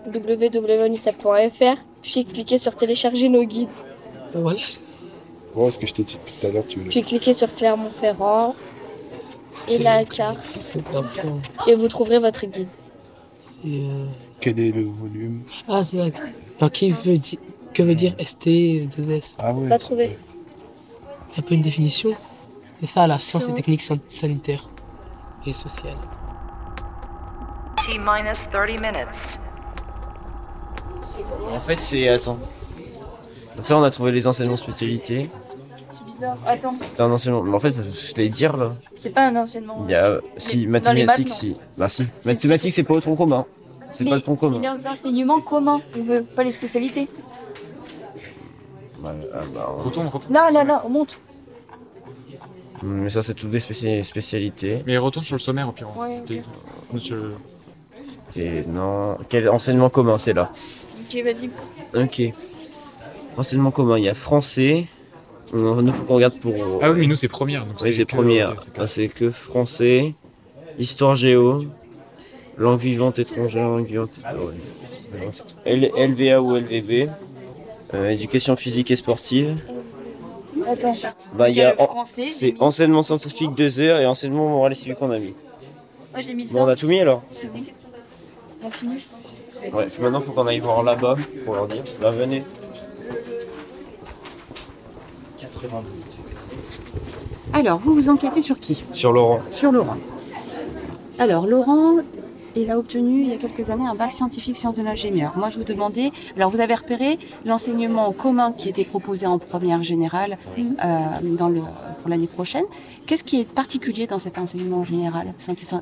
www.unicef.fr 0.06 1.81
puis 2.02 2.25
cliquer 2.25 2.58
sur 2.58 2.75
télécharger 2.75 3.28
nos 3.28 3.44
guides. 3.44 3.69
voilà. 4.34 4.58
Ouais, 5.54 5.70
ce 5.70 5.78
que 5.78 5.87
je 5.87 5.93
t'ai 5.94 6.02
dit 6.02 6.16
depuis 6.16 6.34
tout 6.40 6.46
à 6.46 6.50
l'heure, 6.50 6.66
tu 6.66 6.78
veux. 6.81 6.88
Puis 6.88 7.02
cliquez 7.02 7.32
sur 7.34 7.54
Clermont-Ferrand 7.54 8.54
et 9.70 9.78
la 9.78 10.04
carte 10.04 10.40
et 11.69 11.75
vous 11.75 11.88
trouverez 11.88 12.19
votre 12.19 12.46
guide. 12.46 12.69
Euh, 13.66 14.06
Quel 14.40 14.58
est 14.58 14.72
le 14.72 14.82
volume? 14.84 15.43
Ah, 15.69 15.84
c'est 15.84 15.99
ça. 15.99 16.06
Donc, 16.58 16.72
qui 16.72 16.90
veut 16.90 17.19
di- 17.19 17.38
que 17.75 17.82
veut 17.82 17.94
dire 17.94 18.14
ST2S 18.19 19.37
Ah 19.38 19.52
ouais. 19.52 19.69
Pas 19.69 19.78
trouvé. 19.78 20.06
vrai. 20.06 20.19
Il 21.28 21.32
y 21.32 21.37
a 21.37 21.38
un 21.40 21.43
peu 21.43 21.54
une 21.54 21.60
définition? 21.60 22.10
C'est 22.81 22.87
ça, 22.87 23.06
la 23.06 23.19
science 23.19 23.49
et 23.49 23.54
technique 23.54 23.82
san- 23.82 23.99
sanitaire 24.08 24.66
et 25.47 25.53
sociale. 25.53 25.97
T 27.77 27.99
minus 27.99 28.47
30 28.50 28.69
minutes. 28.81 29.39
En 31.53 31.59
fait, 31.59 31.81
c'est. 31.81 32.09
Attends. 32.09 32.39
Donc 33.56 33.69
là, 33.69 33.77
on 33.79 33.83
a 33.83 33.91
trouvé 33.91 34.12
les 34.12 34.27
enseignements 34.27 34.56
spécialités. 34.56 35.29
C'est 35.91 36.05
bizarre. 36.05 36.37
Attends, 36.47 36.73
C'est 36.73 37.00
un 37.00 37.11
enseignement. 37.11 37.43
Mais 37.43 37.55
en 37.55 37.59
fait, 37.59 37.73
je 37.73 38.15
vais 38.15 38.29
dire 38.29 38.56
là. 38.56 38.73
c'est 38.94 39.11
pas 39.11 39.27
un 39.27 39.37
enseignement. 39.37 39.85
Il 39.87 39.91
y 39.91 39.94
a. 39.94 40.19
Si, 40.39 40.56
dans 40.59 40.62
les 40.62 40.67
mathématiques, 41.05 41.29
maths, 41.29 41.37
si. 41.37 41.56
Bah 41.77 41.88
si. 41.88 42.06
Mathématiques, 42.25 42.73
c'est 42.73 42.83
pas 42.85 42.95
au 42.95 43.00
tronc 43.00 43.17
commun. 43.17 43.45
C'est 43.91 44.05
pas 44.09 44.15
le 44.15 44.23
tronc 44.23 44.37
commun. 44.37 44.59
les 44.61 44.87
enseignements 44.87 45.41
communs, 45.41 45.81
on 45.99 46.03
veut 46.03 46.23
pas 46.25 46.45
les 46.45 46.50
spécialités. 46.53 47.09
Bah, 49.00 49.12
ah, 49.35 49.38
bah, 49.53 49.69
on- 49.85 50.33
Là, 50.33 50.50
là, 50.50 50.65
là, 50.65 50.83
on 50.87 50.88
monte. 50.88 51.19
Mais 52.82 53.08
ça, 53.08 53.23
c'est 53.23 53.34
toutes 53.34 53.50
des 53.50 53.58
spéci- 53.61 54.02
spécialités. 54.02 54.82
Mais 54.87 54.99
retourne 54.99 55.25
sur 55.25 55.37
le 55.37 55.40
sommaire 55.40 55.69
au 55.69 55.73
pire. 55.73 55.88
Ouais. 55.96 56.20
T'es- 56.26 56.43
Monsieur. 56.93 57.32
Et 58.37 58.62
non. 58.67 59.17
Quel 59.29 59.49
enseignement 59.49 59.88
commun, 59.88 60.19
c'est 60.19 60.32
là 60.32 60.50
Ok, 61.00 61.23
vas-y. 61.23 61.50
Ok. 61.94 62.34
Enseignement 63.37 63.70
commun, 63.70 63.99
il 63.99 64.05
y 64.05 64.08
a 64.08 64.14
français. 64.14 64.87
Euh, 65.55 65.81
Nous, 65.82 65.93
faut 65.93 66.05
qu'on 66.05 66.14
regarde 66.17 66.38
pour. 66.38 66.55
Ah 66.83 66.90
oui, 66.90 67.00
mais 67.00 67.07
nous 67.07 67.16
c'est 67.16 67.28
première. 67.28 67.64
Donc 67.66 67.76
Oui, 67.83 67.92
c'est 67.95 68.04
que- 68.04 68.14
première. 68.14 68.52
ok, 68.52 68.59
c'est 68.64 68.71
que- 68.73 68.80
Ah, 68.80 68.87
C'est 68.87 69.09
que 69.09 69.30
français, 69.30 70.14
histoire 70.78 71.14
géo, 71.14 71.62
langue 72.59 72.80
vivante 72.80 73.18
étrangère, 73.18 73.68
langue 73.68 73.87
vivante. 73.87 74.12
ah 74.25 74.33
ouais. 74.35 75.50
LVA 75.64 76.40
ou 76.42 76.57
LVB, 76.57 77.09
euh, 77.95 78.09
éducation 78.09 78.57
physique 78.57 78.90
et 78.90 78.97
sportive. 78.97 79.57
Attends. 80.71 80.92
Bah, 81.35 81.49
il 81.49 81.52
y 81.57 81.59
Il 81.59 81.61
y 81.61 81.62
a 81.64 81.71
a 81.71 81.73
le 81.75 81.81
en- 81.81 81.87
français, 81.87 82.25
j'ai 82.25 82.31
c'est 82.31 82.52
mis. 82.52 82.57
enseignement 82.61 83.02
scientifique 83.02 83.52
2 83.54 83.81
heures 83.81 84.00
et 84.00 84.07
enseignement 84.07 84.49
moral 84.49 84.73
et 84.73 84.75
civique 84.75 84.99
qu'on 84.99 85.11
a 85.11 85.19
mis. 85.19 85.35
Moi, 86.12 86.21
j'ai 86.21 86.35
mis 86.35 86.47
ça. 86.47 86.59
Bon, 86.59 86.64
on 86.64 86.69
a 86.69 86.76
tout 86.76 86.87
mis 86.88 87.00
alors. 87.00 87.23
On 88.64 88.71
finit. 88.71 89.07
Ouais, 89.73 89.87
maintenant 90.00 90.21
faut 90.21 90.33
qu'on 90.33 90.47
aille 90.47 90.59
voir 90.59 90.83
là-bas 90.83 91.16
pour 91.45 91.54
leur 91.54 91.66
dire. 91.69 91.83
Là, 92.00 92.11
venez. 92.11 92.42
alors, 97.52 97.78
vous 97.78 97.95
vous 97.95 98.09
enquêtez 98.09 98.42
sur 98.42 98.59
qui? 98.59 98.85
Sur 98.92 99.12
Laurent. 99.12 99.40
Sur 99.50 99.73
Laurent. 99.73 99.97
Alors, 101.19 101.47
Laurent, 101.47 101.97
il 102.56 102.71
a 102.71 102.78
obtenu 102.78 103.23
il 103.23 103.28
y 103.28 103.32
a 103.32 103.37
quelques 103.37 103.71
années 103.71 103.87
un 103.87 103.94
bac 103.94 104.12
scientifique 104.12 104.56
sciences 104.56 104.76
de 104.76 104.82
l'ingénieur. 104.82 105.32
Moi, 105.37 105.49
je 105.49 105.59
vous 105.59 105.64
demandais, 105.64 106.11
alors 106.37 106.50
vous 106.50 106.61
avez 106.61 106.75
repéré 106.75 107.18
l'enseignement 107.44 108.12
commun 108.12 108.52
qui 108.52 108.68
était 108.68 108.85
proposé 108.85 109.26
en 109.26 109.38
première 109.38 109.82
générale 109.82 110.38
euh, 110.59 110.66
dans 111.37 111.49
le, 111.49 111.61
pour 112.00 112.09
l'année 112.09 112.26
prochaine. 112.26 112.64
Qu'est-ce 113.06 113.25
qui 113.25 113.40
est 113.40 113.52
particulier 113.52 114.06
dans 114.06 114.18
cet 114.18 114.38
enseignement 114.38 114.85
général, 114.85 115.32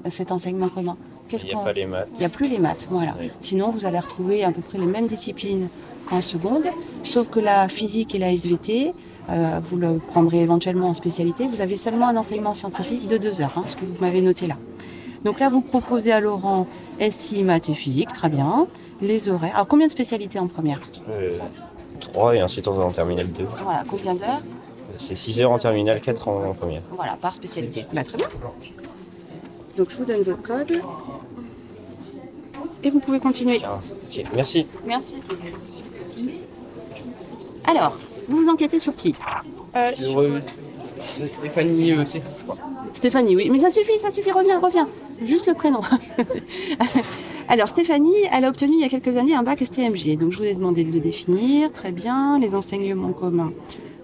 cet 0.09 0.33
enseignement 0.33 0.69
commun? 0.69 0.97
Qu'est-ce 1.29 1.47
Il 1.47 1.55
n'y 1.55 1.61
a 1.61 1.65
pas 1.65 1.73
les 1.73 1.87
maths. 1.87 2.09
il 2.15 2.19
n'y 2.19 2.25
a 2.25 2.29
plus 2.29 2.49
les 2.49 2.59
maths, 2.59 2.89
voilà. 2.91 3.15
Oui. 3.21 3.31
Sinon, 3.41 3.71
vous 3.71 3.87
allez 3.87 3.99
retrouver 4.01 4.45
à 4.45 4.51
peu 4.51 4.63
près 4.63 4.79
les 4.79 4.87
mêmes 4.87 5.07
disciplines 5.07 5.69
qu'en 6.09 6.21
seconde, 6.21 6.65
sauf 7.05 7.29
que 7.29 7.39
la 7.39 7.69
physique 7.69 8.15
et 8.15 8.19
la 8.19 8.33
SVT, 8.33 8.93
euh, 9.29 9.61
vous 9.63 9.77
le 9.77 9.99
prendrez 10.11 10.41
éventuellement 10.41 10.89
en 10.89 10.95
spécialité. 10.95 11.47
Vous 11.47 11.61
avez 11.61 11.77
seulement 11.77 12.09
un 12.09 12.17
enseignement 12.17 12.55
scientifique 12.55 13.07
de 13.09 13.17
deux 13.17 13.41
heures, 13.41 13.53
hein, 13.57 13.63
ce 13.67 13.77
que 13.77 13.85
vous 13.85 13.97
m'avez 14.01 14.23
noté 14.23 14.49
là. 14.49 14.57
Donc 15.25 15.39
là, 15.41 15.49
vous 15.49 15.61
proposez 15.61 16.13
à 16.13 16.21
Laurent 16.21 16.67
SI, 17.11 17.45
maths 17.45 17.69
et 17.69 17.75
physique, 17.75 18.13
très 18.13 18.29
bien. 18.29 18.67
Les 19.03 19.29
horaires. 19.29 19.55
Alors, 19.55 19.67
combien 19.69 19.87
de 19.87 19.93
spécialités 19.93 20.39
en 20.39 20.47
première 20.47 20.81
3 22.01 22.37
et 22.37 22.43
ensuite 22.43 22.67
on 22.67 22.73
va 22.73 22.85
en 22.85 22.91
terminale 22.91 23.29
2. 23.31 23.45
Voilà, 23.63 23.85
combien 23.89 24.15
d'heures 24.15 24.41
C'est 24.97 25.17
6 25.17 25.41
heures 25.43 25.53
en 25.53 25.59
terminale, 25.59 26.01
4 26.01 26.29
en, 26.29 26.45
en 26.51 26.55
première. 26.55 26.81
Voilà, 26.97 27.17
par 27.21 27.35
spécialité. 27.35 27.85
Bah, 27.93 28.03
très 28.05 28.17
bien. 28.17 28.29
Donc, 29.77 29.91
je 29.91 29.97
vous 29.99 30.05
donne 30.05 30.23
votre 30.23 30.43
code. 30.43 30.81
et 32.83 32.91
vous 32.91 33.01
pouvez 33.01 33.21
continuer. 33.21 33.59
Ok, 33.59 34.25
merci. 34.35 34.67
Merci. 34.87 35.17
Alors, 37.67 37.99
vous 38.29 38.39
vous 38.45 38.49
enquêtez 38.49 38.79
sur 38.79 38.97
qui? 38.97 39.15
Stéphanie 40.83 41.93
aussi. 41.95 42.23
Stéphanie, 42.93 43.37
oui. 43.37 43.49
Mais 43.51 43.59
ça 43.59 43.71
suffit, 43.71 43.99
ça 43.99 44.11
suffit, 44.11 44.31
reviens, 44.33 44.59
reviens. 44.61 44.89
Juste 45.25 45.47
le 45.47 45.55
prénom. 45.55 45.81
Alors, 47.49 47.69
Stéphanie, 47.69 48.15
elle 48.33 48.45
a 48.45 48.49
obtenu 48.49 48.73
il 48.75 48.81
y 48.81 48.85
a 48.85 48.89
quelques 48.89 49.17
années 49.17 49.35
un 49.35 49.43
bac 49.43 49.61
STMG. 49.65 50.17
Donc, 50.19 50.31
je 50.33 50.39
vous 50.39 50.45
ai 50.45 50.55
demandé 50.55 50.85
de 50.85 50.93
le 50.93 51.01
définir. 51.01 51.73
Très 51.73 51.93
bien. 51.93 52.39
Les 52.39 52.55
enseignements 52.55 53.13
communs. 53.13 53.53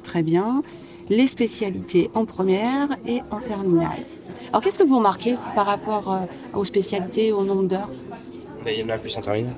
Très 0.02 0.22
bien. 0.22 0.62
Les 1.08 1.26
spécialités 1.26 2.10
en 2.14 2.24
première 2.24 2.88
et 3.06 3.20
en 3.30 3.38
terminale. 3.38 3.98
Alors, 4.50 4.62
qu'est-ce 4.62 4.78
que 4.78 4.84
vous 4.84 4.96
remarquez 4.96 5.36
par 5.54 5.66
rapport 5.66 6.12
euh, 6.12 6.18
aux 6.58 6.64
spécialités, 6.64 7.32
au 7.32 7.44
nombre 7.44 7.64
d'heures? 7.64 7.90
Ben, 8.64 8.74
il 8.76 8.80
y 8.80 8.84
en 8.84 8.88
a 8.88 8.98
plus 8.98 9.16
en 9.16 9.20
terminale. 9.20 9.54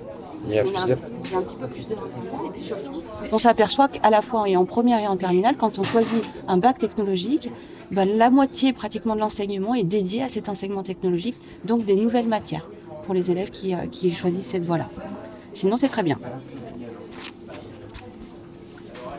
Il 0.49 0.55
y 0.55 0.59
a 0.59 0.63
plus 0.65 0.77
un- 0.77 0.87
d'heures. 0.87 0.99
il 1.25 1.31
y 1.31 1.35
a 1.35 1.39
un 1.39 1.43
petit 1.43 1.57
peu 1.57 1.67
plus 1.67 1.81
et 1.83 2.51
puis 2.53 2.63
surtout, 2.63 3.03
On 3.33 3.39
s'aperçoit 3.39 3.89
qu'à 3.89 4.11
la 4.11 4.21
fois 4.23 4.49
et 4.49 4.57
en 4.57 4.65
première 4.67 5.01
et 5.01 5.07
en 5.07 5.17
terminale, 5.17 5.57
quand 5.59 5.79
on 5.79 5.83
choisit 5.85 6.23
un 6.47 6.59
bac 6.59 6.79
technologique, 6.79 7.51
ben, 7.91 8.05
la 8.17 8.31
moitié 8.31 8.73
pratiquement 8.73 9.15
de 9.15 9.21
l'enseignement 9.21 9.75
est 9.75 9.85
dédié 9.85 10.23
à 10.23 10.29
cet 10.29 10.49
enseignement 10.49 10.83
technologique, 10.83 11.37
donc 11.65 11.85
des 11.85 11.97
nouvelles 11.97 12.29
matières 12.29 12.69
pour 13.05 13.15
les 13.15 13.31
élèves 13.31 13.51
qui, 13.51 13.75
euh, 13.75 13.87
qui 13.91 14.15
choisissent 14.15 14.47
cette 14.49 14.65
voie-là. 14.65 14.89
Sinon, 15.53 15.77
c'est 15.77 15.89
très 15.89 16.03
bien. 16.03 16.19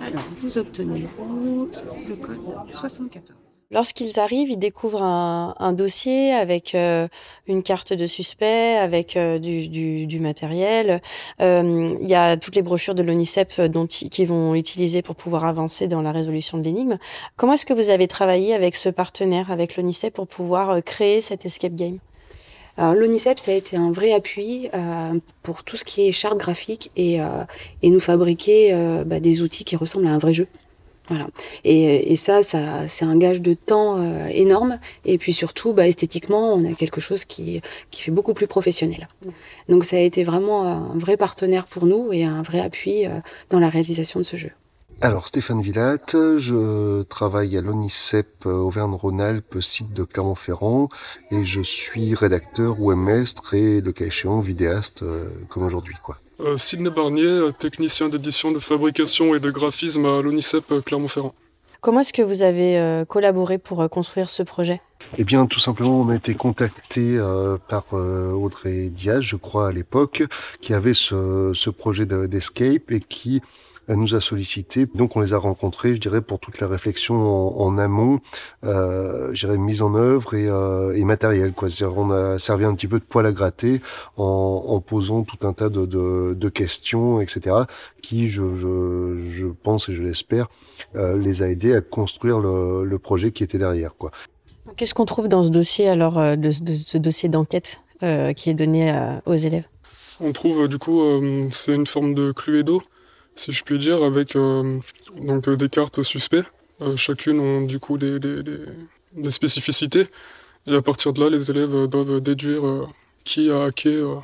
Alors, 0.01 0.23
vous 0.37 0.57
obtenez 0.57 1.07
vous, 1.17 1.67
le 2.07 2.15
code 2.15 2.37
74. 2.71 3.48
Lorsqu'ils 3.71 4.19
arrivent, 4.19 4.49
ils 4.49 4.57
découvrent 4.57 5.03
un, 5.03 5.53
un 5.59 5.73
dossier 5.73 6.31
avec 6.33 6.73
euh, 6.73 7.07
une 7.47 7.61
carte 7.61 7.93
de 7.93 8.07
suspect, 8.07 8.75
avec 8.77 9.15
euh, 9.15 9.37
du, 9.37 9.67
du, 9.67 10.07
du 10.07 10.19
matériel. 10.19 11.01
Euh, 11.39 11.95
Il 12.01 12.07
y 12.07 12.15
a 12.15 12.35
toutes 12.35 12.55
les 12.55 12.63
brochures 12.63 12.95
de 12.95 13.03
l'ONICEP 13.03 13.53
ils- 13.59 14.09
qu'ils 14.09 14.27
vont 14.27 14.55
utiliser 14.55 15.03
pour 15.03 15.15
pouvoir 15.15 15.45
avancer 15.45 15.87
dans 15.87 16.01
la 16.01 16.11
résolution 16.11 16.57
de 16.57 16.63
l'énigme. 16.63 16.97
Comment 17.37 17.53
est-ce 17.53 17.67
que 17.67 17.73
vous 17.73 17.91
avez 17.91 18.07
travaillé 18.07 18.55
avec 18.55 18.75
ce 18.75 18.89
partenaire, 18.89 19.51
avec 19.51 19.77
l'ONICEP, 19.77 20.15
pour 20.15 20.25
pouvoir 20.25 20.71
euh, 20.71 20.81
créer 20.81 21.21
cet 21.21 21.45
escape 21.45 21.75
game? 21.75 21.99
Alors, 22.75 22.95
l'ONICEP, 22.95 23.37
ça 23.37 23.51
a 23.51 23.53
été 23.53 23.77
un 23.77 23.91
vrai 23.91 24.13
appui 24.13 24.67
euh, 24.73 25.13
pour 25.43 25.63
tout 25.63 25.77
ce 25.77 25.83
qui 25.83 26.07
est 26.07 26.11
charte 26.11 26.39
graphique 26.39 26.89
et, 26.95 27.21
euh, 27.21 27.43
et 27.83 27.91
nous 27.91 27.99
fabriquer 27.99 28.73
euh, 28.73 29.03
bah, 29.03 29.19
des 29.19 29.43
outils 29.43 29.63
qui 29.63 29.75
ressemblent 29.75 30.07
à 30.07 30.11
un 30.11 30.17
vrai 30.17 30.33
jeu. 30.33 30.47
Voilà. 31.09 31.27
Et, 31.63 32.11
et 32.11 32.15
ça, 32.15 32.41
ça 32.41 32.87
c'est 32.87 33.05
un 33.05 33.17
gage 33.17 33.41
de 33.41 33.53
temps 33.53 33.97
euh, 33.97 34.27
énorme. 34.27 34.79
Et 35.05 35.17
puis 35.17 35.33
surtout, 35.33 35.73
bah, 35.73 35.87
esthétiquement, 35.87 36.53
on 36.53 36.71
a 36.71 36.73
quelque 36.73 37.01
chose 37.01 37.25
qui, 37.25 37.61
qui 37.91 38.01
fait 38.01 38.11
beaucoup 38.11 38.33
plus 38.33 38.47
professionnel. 38.47 39.07
Donc 39.67 39.85
ça 39.85 39.95
a 39.95 39.99
été 39.99 40.23
vraiment 40.23 40.63
un 40.63 40.97
vrai 40.97 41.17
partenaire 41.17 41.65
pour 41.65 41.85
nous 41.85 42.13
et 42.13 42.23
un 42.23 42.41
vrai 42.41 42.59
appui 42.59 43.05
euh, 43.05 43.19
dans 43.49 43.59
la 43.59 43.69
réalisation 43.69 44.19
de 44.19 44.25
ce 44.25 44.37
jeu. 44.37 44.51
Alors 45.01 45.27
Stéphane 45.27 45.61
Villatte, 45.61 46.17
je 46.37 47.03
travaille 47.03 47.57
à 47.57 47.61
l'ONICEP 47.61 48.45
euh, 48.45 48.51
Auvergne-Rhône-Alpes, 48.51 49.61
site 49.61 49.93
de 49.93 50.03
Clermont-Ferrand, 50.03 50.89
et 51.31 51.45
je 51.45 51.61
suis 51.61 52.15
rédacteur 52.15 52.81
webmestre 52.81 53.53
et 53.53 53.79
le 53.79 53.93
cas 53.93 54.05
échéant 54.05 54.41
vidéaste 54.41 55.03
euh, 55.03 55.29
comme 55.47 55.63
aujourd'hui 55.63 55.95
quoi. 56.03 56.17
Euh, 56.41 56.57
Sidney 56.57 56.89
Barnier, 56.89 57.49
technicien 57.57 58.07
d'édition 58.07 58.51
de 58.51 58.59
fabrication 58.59 59.35
et 59.35 59.39
de 59.39 59.51
graphisme 59.51 60.05
à 60.05 60.21
l'ONICEP 60.21 60.85
Clermont-Ferrand. 60.85 61.33
Comment 61.81 62.01
est-ce 62.01 62.13
que 62.13 62.21
vous 62.21 62.43
avez 62.43 62.77
euh, 62.79 63.05
collaboré 63.05 63.57
pour 63.57 63.81
euh, 63.81 63.87
construire 63.87 64.29
ce 64.29 64.43
projet? 64.43 64.81
Eh 65.17 65.23
bien, 65.23 65.45
tout 65.45 65.59
simplement, 65.61 65.99
on 66.01 66.09
a 66.09 66.15
été 66.15 66.33
contacté 66.33 67.17
euh, 67.17 67.57
par 67.69 67.85
euh, 67.93 68.31
Audrey 68.31 68.89
Diaz, 68.89 69.21
je 69.21 69.37
crois 69.37 69.69
à 69.69 69.71
l'époque, 69.71 70.23
qui 70.61 70.73
avait 70.73 70.93
ce, 70.93 71.51
ce 71.53 71.69
projet 71.69 72.05
de- 72.05 72.25
d'escape 72.25 72.91
et 72.91 72.99
qui 72.99 73.37
euh, 73.37 73.41
nous 73.95 74.15
a 74.15 74.19
sollicité. 74.19 74.85
Donc, 74.93 75.15
on 75.15 75.21
les 75.21 75.33
a 75.33 75.37
rencontrés, 75.37 75.95
je 75.95 75.99
dirais, 75.99 76.21
pour 76.21 76.39
toute 76.39 76.59
la 76.59 76.67
réflexion 76.67 77.15
en, 77.15 77.65
en 77.65 77.77
amont, 77.77 78.19
euh, 78.63 79.29
je 79.33 79.45
dirais 79.45 79.57
mise 79.57 79.81
en 79.81 79.95
œuvre 79.95 80.33
et, 80.33 80.47
euh, 80.47 80.93
et 80.95 81.03
matériel. 81.05 81.53
Quoi. 81.53 81.69
C'est-à-dire, 81.69 81.97
on 81.97 82.11
a 82.11 82.39
servi 82.39 82.65
un 82.65 82.75
petit 82.75 82.87
peu 82.87 82.99
de 82.99 83.05
poil 83.05 83.25
à 83.25 83.31
gratter 83.31 83.81
en, 84.17 84.63
en 84.67 84.79
posant 84.81 85.23
tout 85.23 85.47
un 85.47 85.53
tas 85.53 85.69
de, 85.69 85.85
de, 85.85 86.33
de 86.33 86.49
questions, 86.49 87.21
etc., 87.21 87.55
qui, 88.01 88.29
je, 88.29 88.55
je, 88.55 89.17
je 89.29 89.45
pense 89.45 89.89
et 89.89 89.95
je 89.95 90.01
l'espère, 90.01 90.47
euh, 90.95 91.17
les 91.17 91.43
a 91.43 91.49
aidés 91.49 91.75
à 91.75 91.81
construire 91.81 92.39
le, 92.39 92.83
le 92.83 92.99
projet 92.99 93.31
qui 93.31 93.43
était 93.43 93.57
derrière. 93.57 93.95
Quoi. 93.95 94.11
Qu'est-ce 94.77 94.93
qu'on 94.93 95.05
trouve 95.05 95.27
dans 95.27 95.43
ce 95.43 95.49
dossier, 95.49 95.89
alors, 95.89 96.17
euh, 96.17 96.35
de, 96.35 96.49
de 96.49 96.73
ce 96.75 96.97
dossier 96.97 97.27
d'enquête 97.27 97.81
euh, 98.01 98.33
qui 98.33 98.49
est 98.49 98.53
donné 98.53 98.91
euh, 98.91 99.19
aux 99.25 99.35
élèves? 99.35 99.65
On 100.21 100.31
trouve 100.31 100.63
euh, 100.63 100.67
du 100.67 100.77
coup, 100.77 101.01
euh, 101.01 101.47
c'est 101.51 101.73
une 101.73 101.87
forme 101.87 102.13
de 102.13 102.31
Cluedo, 102.31 102.81
si 103.39 103.51
je 103.53 103.63
puis 103.63 103.79
dire, 103.79 104.03
avec 104.03 104.35
euh, 104.35 104.79
donc 105.21 105.47
euh, 105.47 105.55
des 105.55 105.69
cartes 105.69 106.03
suspects. 106.03 106.43
Euh, 106.81 106.95
chacune 106.97 107.39
ont 107.39 107.61
du 107.61 107.79
coup 107.79 107.97
des, 107.97 108.19
des, 108.19 108.43
des- 108.43 108.59
des 109.15 109.31
spécificités. 109.31 110.07
Et 110.67 110.75
à 110.75 110.81
partir 110.81 111.13
de 111.13 111.21
là, 111.23 111.29
les 111.29 111.49
élèves 111.49 111.87
doivent 111.87 112.19
déduire 112.21 112.65
euh, 112.65 112.87
qui 113.23 113.49
a 113.49 113.63
hacké 113.63 113.89
euh, 113.95 114.15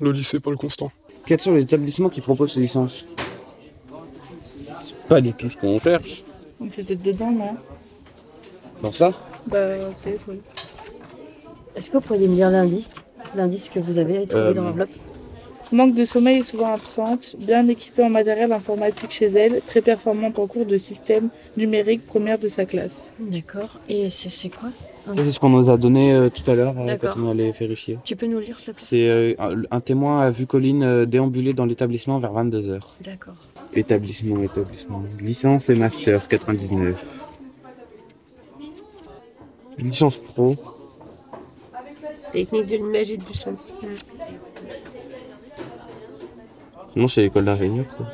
le 0.00 0.12
lycée 0.12 0.38
Paul 0.40 0.56
Constant. 0.56 0.92
Quels 1.26 1.40
sont 1.40 1.54
les 1.54 1.62
établissements 1.62 2.08
qui 2.10 2.20
proposent 2.20 2.52
ces 2.52 2.60
licences? 2.60 3.04
C'est 4.84 5.08
pas 5.08 5.20
du 5.20 5.32
tout 5.32 5.48
ce 5.48 5.56
qu'on 5.56 5.78
cherche. 5.78 6.22
C'était 6.70 6.96
dedans, 6.96 7.32
non? 7.32 7.56
Dans 8.82 8.92
ça? 8.92 9.12
Bah, 9.46 9.58
peut-être, 10.02 10.24
oui. 10.28 10.40
Est-ce 11.74 11.90
que 11.90 11.96
vous 11.96 12.02
pourriez 12.02 12.28
me 12.28 12.34
lire 12.36 12.50
l'indice 12.50 12.90
L'indice 13.34 13.68
que 13.68 13.80
vous 13.80 13.98
avez 13.98 14.26
trouvé 14.26 14.44
Euh, 14.44 14.52
dans 14.54 14.62
l'enveloppe? 14.64 14.90
Manque 15.72 15.94
de 15.94 16.04
sommeil 16.04 16.38
est 16.38 16.44
souvent 16.44 16.72
absente, 16.74 17.34
bien 17.40 17.66
équipée 17.66 18.04
en 18.04 18.08
matériel 18.08 18.52
informatique 18.52 19.10
chez 19.10 19.26
elle, 19.26 19.60
très 19.62 19.80
performante 19.80 20.38
en 20.38 20.46
cours 20.46 20.64
de 20.64 20.76
système 20.76 21.28
numérique 21.56 22.06
première 22.06 22.38
de 22.38 22.46
sa 22.46 22.64
classe. 22.64 23.12
D'accord. 23.18 23.80
Et 23.88 24.08
c'est 24.10 24.48
quoi 24.48 24.68
Ça, 25.04 25.12
C'est 25.16 25.32
ce 25.32 25.40
qu'on 25.40 25.48
nous 25.48 25.68
a 25.68 25.76
donné 25.76 26.14
euh, 26.14 26.28
tout 26.28 26.48
à 26.48 26.54
l'heure 26.54 26.74
euh, 26.78 26.96
quand 27.00 27.20
on 27.20 27.30
allait 27.30 27.50
vérifier. 27.50 27.98
Tu 28.04 28.14
peux 28.14 28.26
nous 28.26 28.38
lire, 28.38 28.56
plaît? 28.56 28.74
C'est 28.76 29.08
euh, 29.08 29.34
un, 29.72 29.80
témoin 29.80 30.22
a 30.22 30.30
vu 30.30 30.46
Colline 30.46 30.84
euh, 30.84 31.04
déambuler 31.04 31.52
dans 31.52 31.66
l'établissement 31.66 32.20
vers 32.20 32.32
22h. 32.32 32.80
D'accord. 33.02 33.34
Établissement, 33.74 34.40
établissement. 34.44 35.02
Licence 35.20 35.68
et 35.68 35.74
master 35.74 36.28
99. 36.28 36.94
Licence 39.78 40.18
pro. 40.18 40.54
Technique 42.30 42.66
de 42.66 42.76
l'image 42.76 43.10
et 43.10 43.16
du 43.16 43.34
son. 43.34 43.56
Non, 46.96 47.08
c'est 47.08 47.24
école 47.26 47.44
d'ingénieur 47.44 47.86
quoi. 47.96 48.06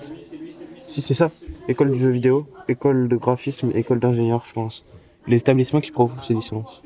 Si, 0.90 1.00
c'est 1.02 1.14
ça. 1.14 1.30
École 1.68 1.92
du 1.92 1.98
jeu 1.98 2.10
vidéo, 2.10 2.46
école 2.68 3.08
de 3.08 3.16
graphisme, 3.16 3.70
école 3.74 4.00
d'ingénieur, 4.00 4.42
je 4.46 4.52
pense. 4.52 4.84
Les 5.26 5.36
établissements 5.36 5.80
qui 5.80 5.92
proposent 5.92 6.26
ces 6.26 6.34
licences. 6.34 6.82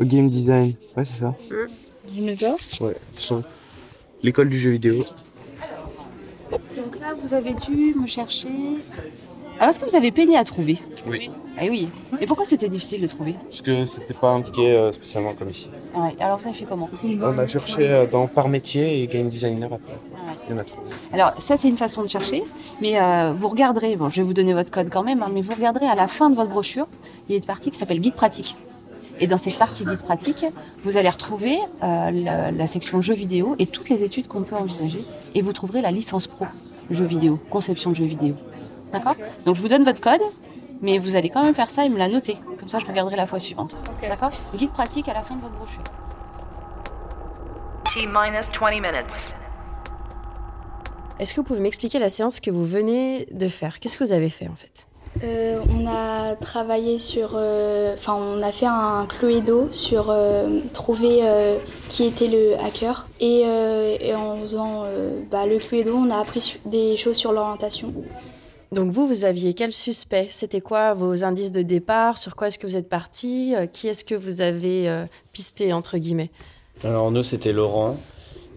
Euh, 0.00 0.04
Game 0.04 0.28
design, 0.28 0.74
ouais, 0.96 1.04
c'est 1.04 1.18
ça. 1.20 1.34
Major 2.20 2.56
Ouais, 2.82 2.96
son. 3.16 3.42
L'école 4.22 4.48
du 4.50 4.58
jeu 4.58 4.70
vidéo. 4.70 5.02
Donc 6.76 7.00
là, 7.00 7.14
vous 7.14 7.32
avez 7.34 7.54
dû 7.54 7.94
me 7.98 8.06
chercher. 8.06 8.48
Alors, 9.62 9.70
est-ce 9.70 9.78
que 9.78 9.88
vous 9.88 9.94
avez 9.94 10.10
peiné 10.10 10.36
à 10.36 10.42
trouver 10.42 10.76
Oui. 11.06 11.30
Ah 11.56 11.62
oui. 11.70 11.88
Et 12.20 12.26
pourquoi 12.26 12.44
c'était 12.44 12.68
difficile 12.68 13.00
de 13.00 13.06
trouver 13.06 13.36
Parce 13.48 13.62
que 13.62 13.84
c'était 13.84 14.12
pas 14.12 14.30
indiqué 14.32 14.72
euh, 14.72 14.90
spécialement 14.90 15.34
comme 15.34 15.50
ici. 15.50 15.70
Ah 15.94 16.00
ouais. 16.00 16.16
Alors, 16.18 16.38
vous 16.38 16.48
avez 16.48 16.56
fait 16.56 16.64
comment 16.64 16.90
On 17.04 17.38
a 17.38 17.46
cherché 17.46 17.88
euh, 17.88 18.04
dans 18.04 18.26
par 18.26 18.48
métier 18.48 19.00
et 19.00 19.06
game 19.06 19.28
designer 19.28 19.72
après. 19.72 19.94
Il 20.48 20.56
y 20.56 20.58
en 20.58 20.60
a 20.60 20.64
trouvé. 20.64 20.88
Alors, 21.12 21.34
ça, 21.38 21.56
c'est 21.56 21.68
une 21.68 21.76
façon 21.76 22.02
de 22.02 22.08
chercher. 22.08 22.42
Mais 22.80 23.00
euh, 23.00 23.34
vous 23.38 23.46
regarderez, 23.46 23.94
bon, 23.94 24.08
je 24.08 24.16
vais 24.16 24.22
vous 24.24 24.32
donner 24.34 24.52
votre 24.52 24.72
code 24.72 24.88
quand 24.90 25.04
même, 25.04 25.22
hein, 25.22 25.30
mais 25.32 25.42
vous 25.42 25.54
regarderez 25.54 25.86
à 25.86 25.94
la 25.94 26.08
fin 26.08 26.28
de 26.28 26.34
votre 26.34 26.50
brochure, 26.50 26.88
il 27.28 27.32
y 27.32 27.34
a 27.36 27.38
une 27.38 27.44
partie 27.44 27.70
qui 27.70 27.78
s'appelle 27.78 28.00
guide 28.00 28.14
pratique. 28.14 28.56
Et 29.20 29.28
dans 29.28 29.38
cette 29.38 29.58
partie 29.58 29.84
guide 29.84 30.02
pratique, 30.02 30.44
vous 30.82 30.96
allez 30.96 31.08
retrouver 31.08 31.56
euh, 31.84 32.10
la, 32.10 32.50
la 32.50 32.66
section 32.66 33.00
jeux 33.00 33.14
vidéo 33.14 33.54
et 33.60 33.66
toutes 33.66 33.90
les 33.90 34.02
études 34.02 34.26
qu'on 34.26 34.42
peut 34.42 34.56
envisager. 34.56 35.04
Et 35.36 35.40
vous 35.40 35.52
trouverez 35.52 35.82
la 35.82 35.92
licence 35.92 36.26
pro 36.26 36.46
jeux 36.90 37.04
vidéo, 37.04 37.38
conception 37.48 37.90
de 37.90 37.96
jeux 37.96 38.06
vidéo. 38.06 38.34
D'accord 38.92 39.16
Donc, 39.46 39.56
je 39.56 39.62
vous 39.62 39.68
donne 39.68 39.84
votre 39.84 40.00
code, 40.00 40.20
mais 40.80 40.98
vous 40.98 41.16
allez 41.16 41.30
quand 41.30 41.42
même 41.42 41.54
faire 41.54 41.70
ça 41.70 41.84
et 41.84 41.88
me 41.88 41.98
la 41.98 42.08
noter. 42.08 42.36
Comme 42.58 42.68
ça, 42.68 42.78
je 42.78 42.86
regarderai 42.86 43.16
la 43.16 43.26
fois 43.26 43.38
suivante. 43.38 43.76
D'accord 44.02 44.30
Guide 44.54 44.70
pratique 44.72 45.08
à 45.08 45.14
la 45.14 45.22
fin 45.22 45.36
de 45.36 45.40
votre 45.40 45.54
brochure. 45.54 45.82
T 47.84 48.06
minus 48.06 48.48
20 48.58 48.70
minutes. 48.70 49.34
Est-ce 51.18 51.34
que 51.34 51.40
vous 51.40 51.46
pouvez 51.46 51.60
m'expliquer 51.60 51.98
la 51.98 52.08
séance 52.08 52.40
que 52.40 52.50
vous 52.50 52.64
venez 52.64 53.26
de 53.30 53.48
faire? 53.48 53.78
Qu'est-ce 53.80 53.98
que 53.98 54.04
vous 54.04 54.12
avez 54.12 54.30
fait 54.30 54.48
en 54.48 54.56
fait? 54.56 54.86
Euh, 55.22 55.60
on 55.70 55.86
a 55.86 56.34
travaillé 56.36 56.98
sur, 56.98 57.32
euh, 57.34 57.94
enfin, 57.94 58.14
on 58.14 58.42
a 58.42 58.50
fait 58.50 58.66
un 58.66 59.06
Cluedo 59.06 59.68
sur 59.70 60.06
euh, 60.08 60.60
trouver 60.72 61.20
euh, 61.22 61.58
qui 61.90 62.06
était 62.06 62.28
le 62.28 62.56
hacker 62.58 63.06
et, 63.20 63.42
euh, 63.44 63.96
et 64.00 64.14
en 64.14 64.38
faisant 64.38 64.84
euh, 64.84 65.20
bah, 65.30 65.44
le 65.44 65.58
Cluedo, 65.58 65.94
on 65.94 66.10
a 66.10 66.18
appris 66.18 66.58
des 66.64 66.96
choses 66.96 67.16
sur 67.16 67.32
l'orientation. 67.32 67.92
Donc 68.72 68.90
vous, 68.90 69.06
vous 69.06 69.26
aviez 69.26 69.52
quel 69.52 69.72
suspect? 69.72 70.28
C'était 70.30 70.62
quoi 70.62 70.94
vos 70.94 71.24
indices 71.24 71.52
de 71.52 71.60
départ? 71.60 72.16
Sur 72.16 72.34
quoi 72.34 72.46
est-ce 72.46 72.58
que 72.58 72.66
vous 72.66 72.78
êtes 72.78 72.88
parti? 72.88 73.54
Euh, 73.54 73.66
Qui 73.66 73.88
est-ce 73.88 74.02
que 74.02 74.14
vous 74.14 74.40
avez 74.40 74.88
euh, 74.88 75.04
pisté 75.34 75.74
entre 75.74 75.98
guillemets? 75.98 76.30
Alors 76.82 77.10
nous 77.10 77.22
c'était 77.22 77.52
Laurent 77.52 77.98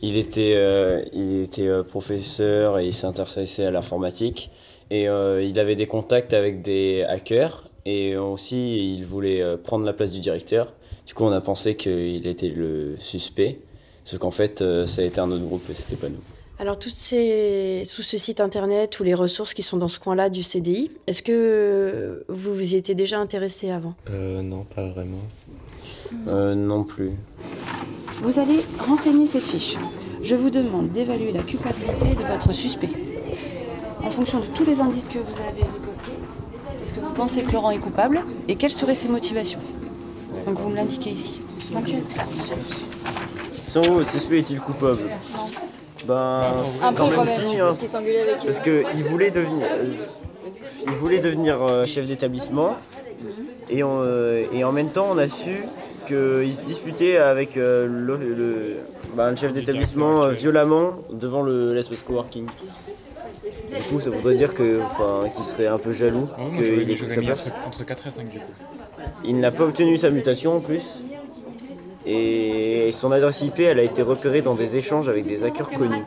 il 0.02 0.16
était, 0.16 0.54
euh, 0.56 1.04
il 1.14 1.42
était 1.42 1.70
professeur 1.84 2.80
et 2.80 2.88
il 2.88 2.94
s'intéressait 2.94 3.66
à 3.66 3.72
l'informatique. 3.72 4.52
Et 4.92 5.06
il 5.06 5.60
avait 5.60 5.76
des 5.76 5.88
contacts 5.88 6.34
avec 6.36 6.62
des 6.62 7.04
hackers. 7.10 7.72
Et 7.86 8.16
aussi, 8.18 8.94
il 8.94 9.04
voulait 9.04 9.58
prendre 9.64 9.84
la 9.84 9.94
place 9.94 10.12
du 10.12 10.20
directeur. 10.20 10.74
Du 11.08 11.16
coup, 11.16 11.24
on 11.24 11.32
a 11.32 11.42
pensé 11.42 11.76
qu'il 11.76 12.28
était 12.28 12.50
le 12.50 12.98
suspect. 13.00 13.62
Sauf 14.04 14.20
qu'en 14.20 14.30
fait, 14.30 14.64
ça 14.86 15.02
a 15.02 15.06
été 15.06 15.20
un 15.20 15.32
autre 15.32 15.46
groupe 15.46 15.68
et 15.72 15.74
c'était 15.74 15.96
pas 15.96 16.10
nous. 16.10 16.22
Alors, 16.58 16.80
toutes 16.80 16.94
ces, 16.94 17.84
tout 17.94 18.02
ce 18.02 18.18
site 18.18 18.40
internet, 18.40 18.90
tous 18.90 19.04
les 19.04 19.14
ressources 19.14 19.54
qui 19.54 19.62
sont 19.62 19.76
dans 19.76 19.90
ce 19.90 20.00
coin-là 20.00 20.30
du 20.30 20.42
CDI, 20.42 20.90
est-ce 21.06 21.22
que 21.22 22.24
vous 22.30 22.54
vous 22.54 22.74
y 22.74 22.78
étiez 22.78 22.96
déjà 22.96 23.20
intéressé 23.20 23.72
avant? 23.72 23.94
Euh, 24.10 24.42
non, 24.42 24.64
pas 24.64 24.88
vraiment. 24.88 25.20
Euh, 26.30 26.56
non 26.56 26.86
plus. 26.86 27.12
Vous 28.22 28.40
allez 28.40 28.62
renseigner 28.80 29.28
cette 29.28 29.44
fiche. 29.44 29.76
Je 30.24 30.36
vous 30.36 30.50
demande 30.50 30.90
d'évaluer 30.90 31.34
la 31.34 31.44
culpabilité 31.44 32.16
de 32.16 32.24
votre 32.24 32.54
suspect. 32.54 32.90
En 34.02 34.10
fonction 34.10 34.40
de 34.40 34.46
tous 34.46 34.64
les 34.64 34.80
indices 34.80 35.10
que 35.10 35.20
vous 35.20 35.38
avez 35.42 35.64
récoltés, 35.64 36.12
est-ce 36.84 36.94
que 36.94 37.00
vous 37.02 37.14
pensez 37.14 37.42
que 37.44 37.52
Laurent 37.52 37.72
est 37.72 37.80
coupable 37.80 38.24
et 38.48 38.56
quelles 38.56 38.72
seraient 38.72 38.96
ses 38.96 39.10
motivations? 39.10 39.60
Donc 40.46 40.58
vous 40.60 40.70
me 40.70 40.76
l'indiquez 40.76 41.10
ici. 41.10 41.42
Sans 43.68 43.82
vous, 43.82 44.00
le 44.00 44.06
suspect 44.06 44.40
est-il 44.40 44.62
coupable? 44.62 45.02
Ben, 46.08 46.44
Un 46.84 46.92
peu 46.92 46.98
quand 46.98 47.06
même 47.08 47.16
quand 47.16 47.26
même, 47.26 47.34
si, 47.48 47.58
parce 47.58 47.94
hein. 47.94 47.98
avec 48.00 48.08
eux. 48.08 48.46
Parce 48.46 48.60
qu'il 48.60 49.04
voulait 49.10 49.32
devenir, 49.32 49.66
euh, 49.72 49.86
il 50.88 50.92
voulait 50.94 51.20
devenir 51.20 51.62
euh, 51.64 51.86
chef 51.86 52.08
d'établissement. 52.08 52.76
Et, 53.70 53.84
on, 53.84 54.02
euh, 54.02 54.46
et 54.54 54.64
en 54.64 54.72
même 54.72 54.90
temps, 54.92 55.08
on 55.12 55.18
a 55.18 55.28
su 55.28 55.64
qu'il 56.06 56.54
se 56.54 56.62
disputait 56.62 57.18
avec 57.18 57.58
euh, 57.58 57.88
le, 57.88 58.16
le- 58.18 58.78
ben, 59.16 59.32
le 59.32 59.36
chef 59.36 59.54
d'établissement 59.54 60.24
euh, 60.24 60.30
violemment 60.30 60.98
devant 61.12 61.42
le 61.42 61.74
l'espace 61.74 62.04
coworking. 62.04 62.46
Du 63.76 63.82
coup, 63.90 64.00
ça 64.00 64.12
voudrait 64.12 64.36
dire 64.36 64.54
qu'il 64.54 64.80
serait 65.44 65.68
un 65.68 65.80
peu 65.80 65.94
jaloux 65.94 66.28
qu'il 66.54 66.92
ait 66.92 66.96
sa 67.10 67.22
place. 67.22 67.48
entre, 67.66 67.68
entre 67.68 67.86
4 67.86 68.08
et 68.08 68.12
5 68.12 68.30
du 68.30 68.38
coup. 68.40 68.46
Il 69.24 69.40
n'a 69.40 69.52
pas 69.52 69.64
obtenu 69.64 69.98
sa 69.98 70.10
mutation 70.12 70.58
en 70.58 70.60
plus. 70.60 71.04
Et 72.08 72.92
son 72.92 73.12
adresse 73.12 73.42
IP, 73.42 73.60
elle 73.62 73.80
a 73.80 73.84
été 73.84 74.02
repérée 74.04 74.42
dans 74.42 74.54
des 74.54 74.78
échanges 74.78 75.10
avec 75.10 75.26
des 75.26 75.44
hackers 75.44 75.70
connus. 75.72 76.04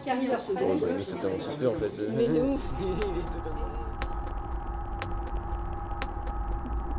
Bon, 0.54 0.74
bah, 0.80 0.86
il 0.94 1.00
est 1.02 1.04
totalement 1.04 1.40
suspect 1.40 1.66
en 1.66 1.72
fait. 1.74 1.90
Mais 2.16 2.28
de 2.28 2.40
ouf. 2.40 2.60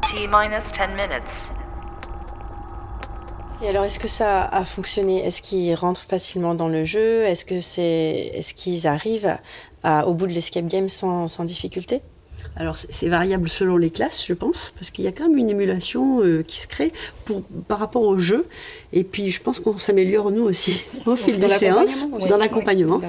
T 0.02 0.28
minus 0.28 0.72
10 0.72 0.80
minutes. 0.90 1.52
Et 3.62 3.68
alors, 3.68 3.84
est-ce 3.84 4.00
que 4.00 4.08
ça 4.08 4.44
a 4.46 4.64
fonctionné? 4.64 5.26
Est-ce 5.26 5.42
qu'ils 5.42 5.76
rentrent 5.76 6.02
facilement 6.04 6.56
dans 6.56 6.70
le 6.70 6.86
jeu? 6.86 7.24
Est-ce 7.24 7.44
que 7.44 7.60
c'est, 7.60 8.32
est-ce 8.34 8.54
qu'ils 8.54 8.88
arrivent 8.88 9.38
à- 9.84 10.08
au 10.08 10.14
bout 10.14 10.28
de 10.28 10.32
l'escape 10.34 10.66
game 10.68 10.90
sans, 10.90 11.28
sans 11.28 11.44
difficulté? 11.44 12.02
Alors 12.56 12.76
c'est 12.78 13.08
variable 13.08 13.48
selon 13.48 13.78
les 13.78 13.90
classes, 13.90 14.26
je 14.28 14.34
pense, 14.34 14.72
parce 14.76 14.92
qu'il 14.92 15.06
y 15.06 15.08
a 15.08 15.12
quand 15.12 15.30
même 15.30 15.38
une 15.38 15.50
émulation 15.50 16.22
euh, 16.24 16.44
qui 16.44 16.60
se 16.60 16.68
crée 16.68 16.92
pour, 17.26 17.44
par 17.68 17.80
rapport 17.80 18.04
au 18.04 18.20
jeu. 18.20 18.46
Et 18.92 19.04
puis 19.04 19.32
je 19.32 19.42
pense 19.42 19.60
qu'on 19.60 19.80
s'améliore 19.80 20.32
nous 20.32 20.44
aussi 20.44 20.82
au 21.06 21.16
fil 21.16 21.40
des 21.40 21.50
séances, 21.50 22.08
dans 22.30 22.38
l'accompagnement. 22.38 23.02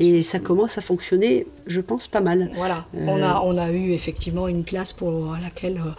Oui. 0.00 0.06
Et 0.18 0.22
ça 0.22 0.38
commence 0.38 0.78
à 0.78 0.80
fonctionner, 0.80 1.46
je 1.66 1.80
pense, 1.80 2.08
pas 2.08 2.20
mal. 2.20 2.50
Voilà, 2.56 2.86
Euh, 2.96 3.04
on, 3.06 3.22
a, 3.22 3.42
on 3.44 3.56
a 3.58 3.70
eu 3.70 3.92
effectivement 3.92 4.48
une 4.48 4.64
classe 4.64 4.92
pour 4.92 5.36
laquelle 5.42 5.76
euh, 5.84 5.90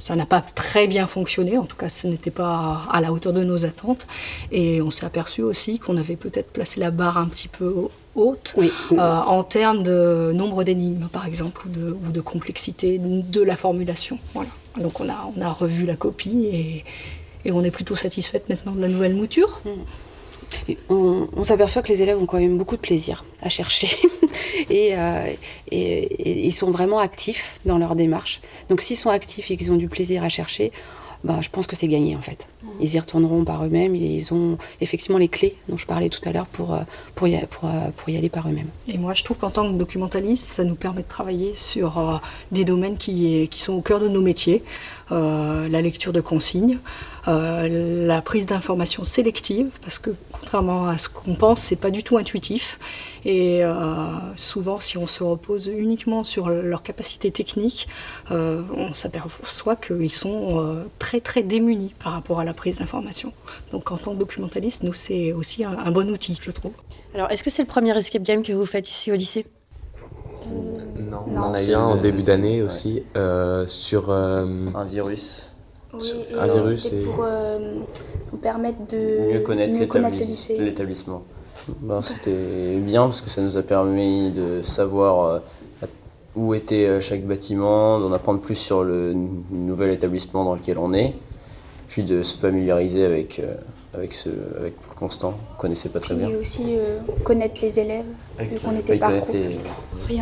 ça 0.00 0.16
n'a 0.16 0.26
pas 0.26 0.40
très 0.40 0.88
bien 0.88 1.06
fonctionné, 1.06 1.58
en 1.58 1.64
tout 1.64 1.76
cas 1.76 1.88
ce 1.88 2.08
n'était 2.08 2.32
pas 2.32 2.82
à 2.90 3.00
la 3.00 3.12
hauteur 3.12 3.32
de 3.32 3.44
nos 3.44 3.64
attentes. 3.64 4.06
Et 4.50 4.82
on 4.82 4.90
s'est 4.90 5.06
aperçu 5.06 5.42
aussi 5.42 5.78
qu'on 5.78 5.96
avait 5.96 6.16
peut-être 6.16 6.50
placé 6.50 6.80
la 6.80 6.90
barre 6.90 7.18
un 7.18 7.26
petit 7.26 7.48
peu 7.48 7.72
haute 8.16 8.54
euh, 8.58 8.96
en 8.98 9.44
termes 9.44 9.82
de 9.82 10.32
nombre 10.34 10.64
d'énigmes 10.64 11.08
par 11.12 11.26
exemple, 11.26 11.66
ou 11.66 11.70
de, 11.70 11.90
ou 11.92 12.10
de 12.10 12.20
complexité 12.20 12.98
de 12.98 13.42
la 13.42 13.56
formulation. 13.56 14.18
Voilà. 14.34 14.48
Donc 14.78 15.00
on 15.00 15.08
a, 15.08 15.30
on 15.36 15.40
a 15.42 15.50
revu 15.52 15.84
la 15.84 15.96
copie 15.96 16.46
et, 16.46 16.84
et 17.44 17.52
on 17.52 17.62
est 17.62 17.70
plutôt 17.70 17.96
satisfaite 17.96 18.48
maintenant 18.48 18.72
de 18.72 18.80
la 18.80 18.88
nouvelle 18.88 19.14
mouture. 19.14 19.60
Et 20.68 20.76
on, 20.88 21.28
on 21.36 21.42
s'aperçoit 21.44 21.82
que 21.82 21.88
les 21.88 22.02
élèves 22.02 22.18
ont 22.20 22.26
quand 22.26 22.38
même 22.40 22.58
beaucoup 22.58 22.76
de 22.76 22.80
plaisir 22.80 23.24
à 23.42 23.48
chercher 23.48 23.88
et, 24.70 24.96
euh, 24.96 25.32
et- 25.70 26.02
et 26.04 26.46
ils 26.46 26.52
sont 26.52 26.70
vraiment 26.70 26.98
actifs 26.98 27.58
dans 27.64 27.78
leur 27.78 27.94
démarche. 27.96 28.40
Donc 28.68 28.80
s'ils 28.80 28.96
sont 28.96 29.10
actifs 29.10 29.50
et 29.50 29.56
qu'ils 29.56 29.72
ont 29.72 29.76
du 29.76 29.88
plaisir 29.88 30.22
à 30.24 30.28
chercher, 30.28 30.72
ben, 31.22 31.42
je 31.42 31.50
pense 31.50 31.66
que 31.66 31.76
c'est 31.76 31.88
gagné 31.88 32.16
en 32.16 32.22
fait. 32.22 32.46
Ils 32.80 32.94
y 32.94 32.98
retourneront 32.98 33.44
par 33.44 33.62
eux-mêmes 33.64 33.94
et 33.94 33.98
ils 33.98 34.32
ont 34.32 34.56
effectivement 34.80 35.18
les 35.18 35.28
clés 35.28 35.54
dont 35.68 35.76
je 35.76 35.84
parlais 35.86 36.08
tout 36.08 36.26
à 36.26 36.32
l'heure 36.32 36.46
pour, 36.46 36.72
euh, 36.72 36.78
pour, 37.14 37.28
y, 37.28 37.36
a- 37.36 37.46
pour, 37.46 37.68
euh, 37.68 37.90
pour 37.94 38.08
y 38.08 38.16
aller 38.16 38.30
par 38.30 38.48
eux-mêmes. 38.48 38.70
Et 38.88 38.96
moi, 38.96 39.12
je 39.12 39.22
trouve 39.22 39.36
qu'en 39.36 39.50
tant 39.50 39.70
que 39.70 39.76
documentaliste, 39.76 40.48
ça 40.48 40.64
nous 40.64 40.76
permet 40.76 41.02
de 41.02 41.08
travailler 41.08 41.52
sur 41.56 41.98
euh, 41.98 42.16
des 42.52 42.64
domaines 42.64 42.96
qui, 42.96 43.48
qui 43.50 43.60
sont 43.60 43.74
au 43.74 43.82
cœur 43.82 44.00
de 44.00 44.08
nos 44.08 44.22
métiers. 44.22 44.62
Euh, 45.12 45.68
la 45.68 45.82
lecture 45.82 46.12
de 46.14 46.20
consignes, 46.22 46.78
euh, 47.28 48.06
la 48.06 48.22
prise 48.22 48.46
d'informations 48.46 49.04
sélective, 49.04 49.68
parce 49.82 49.98
que 49.98 50.10
contrairement 50.32 50.86
à 50.88 50.98
ce 50.98 51.08
qu'on 51.08 51.34
pense, 51.34 51.60
c'est 51.60 51.76
pas 51.76 51.90
du 51.90 52.02
tout 52.02 52.16
intuitif. 52.16 52.78
Et 53.24 53.62
euh, 53.64 53.74
souvent, 54.36 54.80
si 54.80 54.96
on 54.96 55.06
se 55.06 55.22
repose 55.22 55.66
uniquement 55.66 56.24
sur 56.24 56.48
leurs 56.48 56.82
capacités 56.82 57.30
techniques, 57.30 57.86
euh, 58.30 58.62
on 58.74 58.94
s'aperçoit 58.94 59.76
qu'ils 59.76 60.12
sont 60.12 60.58
euh, 60.60 60.84
très 60.98 61.20
très 61.20 61.42
démunis 61.42 61.94
par 62.02 62.12
rapport 62.14 62.40
à 62.40 62.44
la 62.44 62.54
prise 62.54 62.78
d'informations. 62.78 63.32
Donc, 63.72 63.92
en 63.92 63.98
tant 63.98 64.12
que 64.14 64.18
documentaliste, 64.18 64.82
nous, 64.82 64.94
c'est 64.94 65.32
aussi 65.34 65.64
un- 65.64 65.76
un 65.78 65.90
bon 65.90 66.10
outil, 66.10 66.38
je 66.40 66.50
trouve. 66.50 66.72
Alors, 67.14 67.30
est-ce 67.30 67.42
que 67.42 67.50
c'est 67.50 67.62
le 67.62 67.68
premier 67.68 67.96
escape 67.96 68.22
game 68.22 68.42
que 68.42 68.52
vous 68.52 68.66
faites 68.66 68.88
ici 68.88 69.12
au 69.12 69.16
lycée? 69.16 69.44
Non, 70.96 71.24
on 71.26 71.30
Non, 71.30 71.40
en 71.42 71.54
a 71.54 71.62
eu 71.62 71.74
un 71.74 71.94
le 71.96 72.00
début 72.00 72.22
d'année 72.22 72.60
ouais. 72.60 72.66
aussi 72.66 73.02
euh, 73.16 73.66
sur 73.66 74.10
euh, 74.10 74.46
Un 74.74 74.84
virus. 74.84 75.52
Oui, 75.94 76.12
un 76.38 76.46
virus 76.46 76.82
c'était 76.82 77.02
et 77.02 77.04
pour 77.04 77.24
euh, 77.24 77.58
nous 78.32 78.38
permettre 78.38 78.86
de 78.88 79.32
Mieux 79.32 79.40
connaître, 79.40 79.78
mieux 79.78 79.86
connaître 79.86 80.18
le 80.18 80.24
lycée. 80.24 80.56
l'établissement. 80.58 81.22
Ben, 81.80 82.00
C'était 82.00 82.76
bien 82.76 83.02
parce 83.02 83.20
que 83.20 83.30
ça 83.30 83.42
nous 83.42 83.56
a 83.56 83.62
permis 83.62 84.30
de 84.30 84.62
savoir 84.62 85.24
euh, 85.24 85.38
où 86.36 86.54
était 86.54 86.86
euh, 86.86 87.00
chaque 87.00 87.24
bâtiment, 87.24 87.98
d'en 87.98 88.12
apprendre 88.12 88.40
plus 88.40 88.54
sur 88.54 88.84
le 88.84 89.14
nouvel 89.50 89.90
établissement 89.90 90.44
dans 90.44 90.54
lequel 90.54 90.78
on 90.78 90.92
est, 90.94 91.14
puis 91.88 92.02
de 92.02 92.22
se 92.22 92.38
familiariser 92.38 93.04
avec, 93.04 93.40
euh, 93.40 93.54
avec, 93.94 94.14
ce, 94.14 94.28
avec 94.58 94.74
Constant, 94.96 95.32
qu'on 95.56 95.62
connaissait 95.62 95.88
pas 95.88 95.98
très 95.98 96.14
bien. 96.14 96.28
Et 96.28 96.36
aussi 96.36 96.76
euh, 96.76 96.98
connaître 97.24 97.60
les 97.62 97.80
élèves, 97.80 98.04
vu 98.38 98.58
qu'on 98.60 98.76
était 98.76 98.92
Oui, 98.92 99.58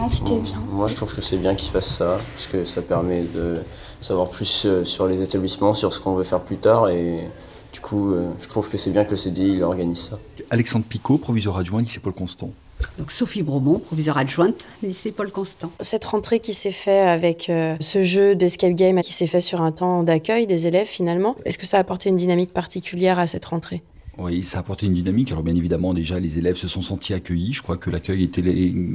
c'était 0.09 0.38
bien. 0.38 0.62
Moi, 0.70 0.87
je 0.87 0.94
trouve 0.94 1.14
que 1.14 1.20
c'est 1.20 1.37
bien 1.37 1.55
qu'ils 1.55 1.70
fassent 1.70 1.96
ça, 1.96 2.18
parce 2.35 2.46
que 2.46 2.64
ça 2.64 2.83
permet 2.83 3.22
de 3.22 3.59
savoir 4.01 4.29
plus 4.29 4.64
euh, 4.64 4.85
sur 4.85 5.07
les 5.07 5.20
établissements, 5.22 5.74
sur 5.74 5.92
ce 5.92 6.01
qu'on 6.01 6.14
veut 6.14 6.24
faire 6.24 6.40
plus 6.40 6.57
tard, 6.57 6.88
et 6.88 7.29
du 7.72 7.81
coup, 7.81 8.12
euh, 8.12 8.31
je 8.40 8.48
trouve 8.48 8.68
que 8.68 8.79
c'est 8.79 8.90
bien 8.90 9.05
que 9.05 9.11
le 9.11 9.16
CDI 9.16 9.55
il 9.55 9.62
organise 9.62 10.11
ça. 10.11 10.18
Alexandre 10.51 10.85
Picot, 10.88 11.18
proviseur 11.18 11.57
adjoint, 11.57 11.81
lycée 11.81 12.01
Paul 12.01 12.12
Constant. 12.12 12.51
Donc 12.98 13.11
Sophie 13.11 13.42
Bromont, 13.42 13.81
proviseure 13.81 14.18
adjointe, 14.18 14.66
lycée 14.83 15.11
Paul 15.11 15.31
Constant. 15.33 15.70
Cette 15.81 16.05
rentrée 16.05 16.38
qui 16.38 16.55
s'est 16.55 16.70
faite 16.70 17.09
avec 17.09 17.51
euh, 17.51 17.77
ce 17.81 18.03
jeu 18.03 18.37
d'escape 18.37 18.74
game 18.74 19.01
qui 19.01 19.12
s'est 19.12 19.27
fait 19.27 19.40
sur 19.40 19.62
un 19.62 19.72
temps 19.72 20.05
d'accueil 20.05 20.46
des 20.46 20.66
élèves 20.66 20.87
finalement, 20.87 21.35
est-ce 21.44 21.59
que 21.59 21.66
ça 21.66 21.79
a 21.79 21.81
apporté 21.81 22.09
une 22.09 22.16
dynamique 22.16 22.53
particulière 22.53 23.18
à 23.18 23.27
cette 23.27 23.44
rentrée? 23.44 23.83
Oui, 24.20 24.42
ça 24.42 24.59
a 24.59 24.61
apporté 24.62 24.87
une 24.87 24.94
dynamique. 24.94 25.31
Alors 25.31 25.44
bien 25.44 25.54
évidemment, 25.54 25.94
déjà, 25.94 26.18
les 26.18 26.38
élèves 26.38 26.57
se 26.57 26.66
sont 26.66 26.83
sentis 26.83 27.14
accueillis. 27.14 27.52
Je 27.52 27.62
crois 27.62 27.76
que 27.76 27.88
l'accueil 27.88 28.24
était 28.24 28.42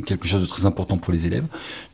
quelque 0.05 0.27
chose 0.27 0.41
de 0.41 0.45
très 0.45 0.65
important 0.65 0.97
pour 0.97 1.13
les 1.13 1.25
élèves. 1.25 1.45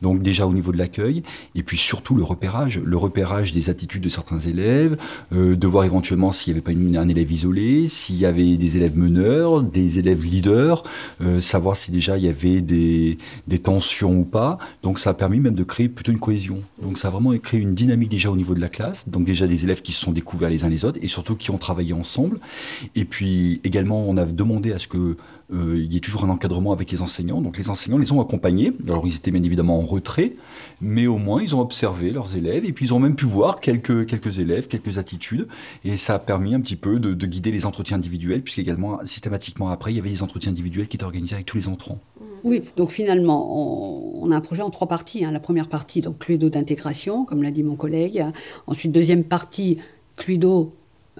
Donc 0.02 0.20
déjà 0.20 0.48
au 0.48 0.52
niveau 0.52 0.72
de 0.72 0.78
l'accueil, 0.78 1.22
et 1.54 1.62
puis 1.62 1.76
surtout 1.78 2.16
le 2.16 2.24
repérage, 2.24 2.80
le 2.84 2.96
repérage 2.96 3.52
des 3.52 3.70
attitudes 3.70 4.02
de 4.02 4.08
certains 4.08 4.40
élèves, 4.40 4.96
euh, 5.32 5.54
de 5.54 5.66
voir 5.68 5.84
éventuellement 5.84 6.32
s'il 6.32 6.52
n'y 6.52 6.58
avait 6.58 6.64
pas 6.64 6.72
une- 6.72 6.96
un 6.96 7.08
élève 7.08 7.30
isolé, 7.30 7.86
s'il 7.86 8.16
y 8.16 8.26
avait 8.26 8.56
des 8.56 8.76
élèves 8.76 8.98
meneurs, 8.98 9.62
des 9.62 10.00
élèves 10.00 10.24
leaders, 10.24 10.82
euh, 11.22 11.40
savoir 11.40 11.76
si 11.76 11.92
déjà 11.92 12.18
il 12.18 12.24
y 12.24 12.28
avait 12.28 12.60
des, 12.60 13.16
des 13.46 13.60
tensions 13.60 14.18
ou 14.18 14.24
pas. 14.24 14.58
Donc 14.82 14.98
ça 14.98 15.10
a 15.10 15.14
permis 15.14 15.38
même 15.38 15.54
de 15.54 15.62
créer 15.62 15.88
plutôt 15.88 16.10
une 16.10 16.18
cohésion. 16.18 16.62
Donc 16.82 16.98
ça 16.98 17.06
a 17.06 17.10
vraiment 17.12 17.30
créé 17.38 17.60
une 17.60 17.74
dynamique 17.74 18.08
déjà 18.10 18.28
au 18.32 18.36
niveau 18.36 18.54
de 18.54 18.60
la 18.60 18.68
classe. 18.68 19.08
Donc 19.08 19.24
déjà 19.24 19.46
des 19.46 19.62
élèves 19.62 19.82
qui 19.82 19.92
se 19.92 20.00
sont 20.00 20.10
découverts 20.10 20.50
les 20.50 20.64
uns 20.64 20.68
les 20.68 20.84
autres 20.84 20.98
et 21.00 21.06
surtout 21.06 21.36
qui 21.36 21.52
ont 21.52 21.58
travaillé 21.58 21.92
ensemble. 21.92 22.40
Et 22.96 23.04
puis 23.04 23.19
également, 23.22 24.04
on 24.08 24.16
a 24.16 24.24
demandé 24.24 24.72
à 24.72 24.78
ce 24.78 24.88
que 24.88 25.16
euh, 25.52 25.74
il 25.76 25.92
y 25.92 25.96
ait 25.96 26.00
toujours 26.00 26.24
un 26.24 26.28
encadrement 26.28 26.72
avec 26.72 26.92
les 26.92 27.02
enseignants. 27.02 27.40
Donc 27.42 27.58
les 27.58 27.70
enseignants 27.70 27.98
les 27.98 28.12
ont 28.12 28.20
accompagnés. 28.20 28.72
Alors 28.86 29.06
ils 29.06 29.16
étaient 29.16 29.30
bien 29.30 29.42
évidemment 29.42 29.78
en 29.78 29.84
retrait, 29.84 30.34
mais 30.80 31.06
au 31.06 31.16
moins 31.16 31.42
ils 31.42 31.54
ont 31.56 31.60
observé 31.60 32.12
leurs 32.12 32.36
élèves 32.36 32.64
et 32.64 32.72
puis 32.72 32.86
ils 32.86 32.94
ont 32.94 33.00
même 33.00 33.16
pu 33.16 33.26
voir 33.26 33.60
quelques, 33.60 34.06
quelques 34.06 34.38
élèves, 34.38 34.68
quelques 34.68 34.98
attitudes. 34.98 35.48
Et 35.84 35.96
ça 35.96 36.14
a 36.14 36.18
permis 36.18 36.54
un 36.54 36.60
petit 36.60 36.76
peu 36.76 37.00
de, 37.00 37.14
de 37.14 37.26
guider 37.26 37.50
les 37.50 37.66
entretiens 37.66 37.96
individuels, 37.96 38.42
puisqu'également 38.42 39.00
systématiquement 39.04 39.70
après, 39.70 39.92
il 39.92 39.96
y 39.96 40.00
avait 40.00 40.10
des 40.10 40.22
entretiens 40.22 40.52
individuels 40.52 40.88
qui 40.88 40.96
étaient 40.96 41.04
organisés 41.04 41.34
avec 41.34 41.46
tous 41.46 41.56
les 41.56 41.68
entrants. 41.68 41.98
Oui, 42.42 42.62
donc 42.76 42.90
finalement, 42.90 43.48
on, 43.50 44.24
on 44.26 44.30
a 44.30 44.36
un 44.36 44.40
projet 44.40 44.62
en 44.62 44.70
trois 44.70 44.88
parties. 44.88 45.24
hein. 45.24 45.30
La 45.30 45.40
première 45.40 45.68
partie, 45.68 46.00
donc 46.00 46.18
Cluedo 46.18 46.48
d'intégration, 46.48 47.24
comme 47.24 47.42
l'a 47.42 47.50
dit 47.50 47.62
mon 47.62 47.76
collègue. 47.76 48.24
Ensuite, 48.66 48.92
deuxième 48.92 49.24
partie, 49.24 49.78
Cluedo 50.16 50.72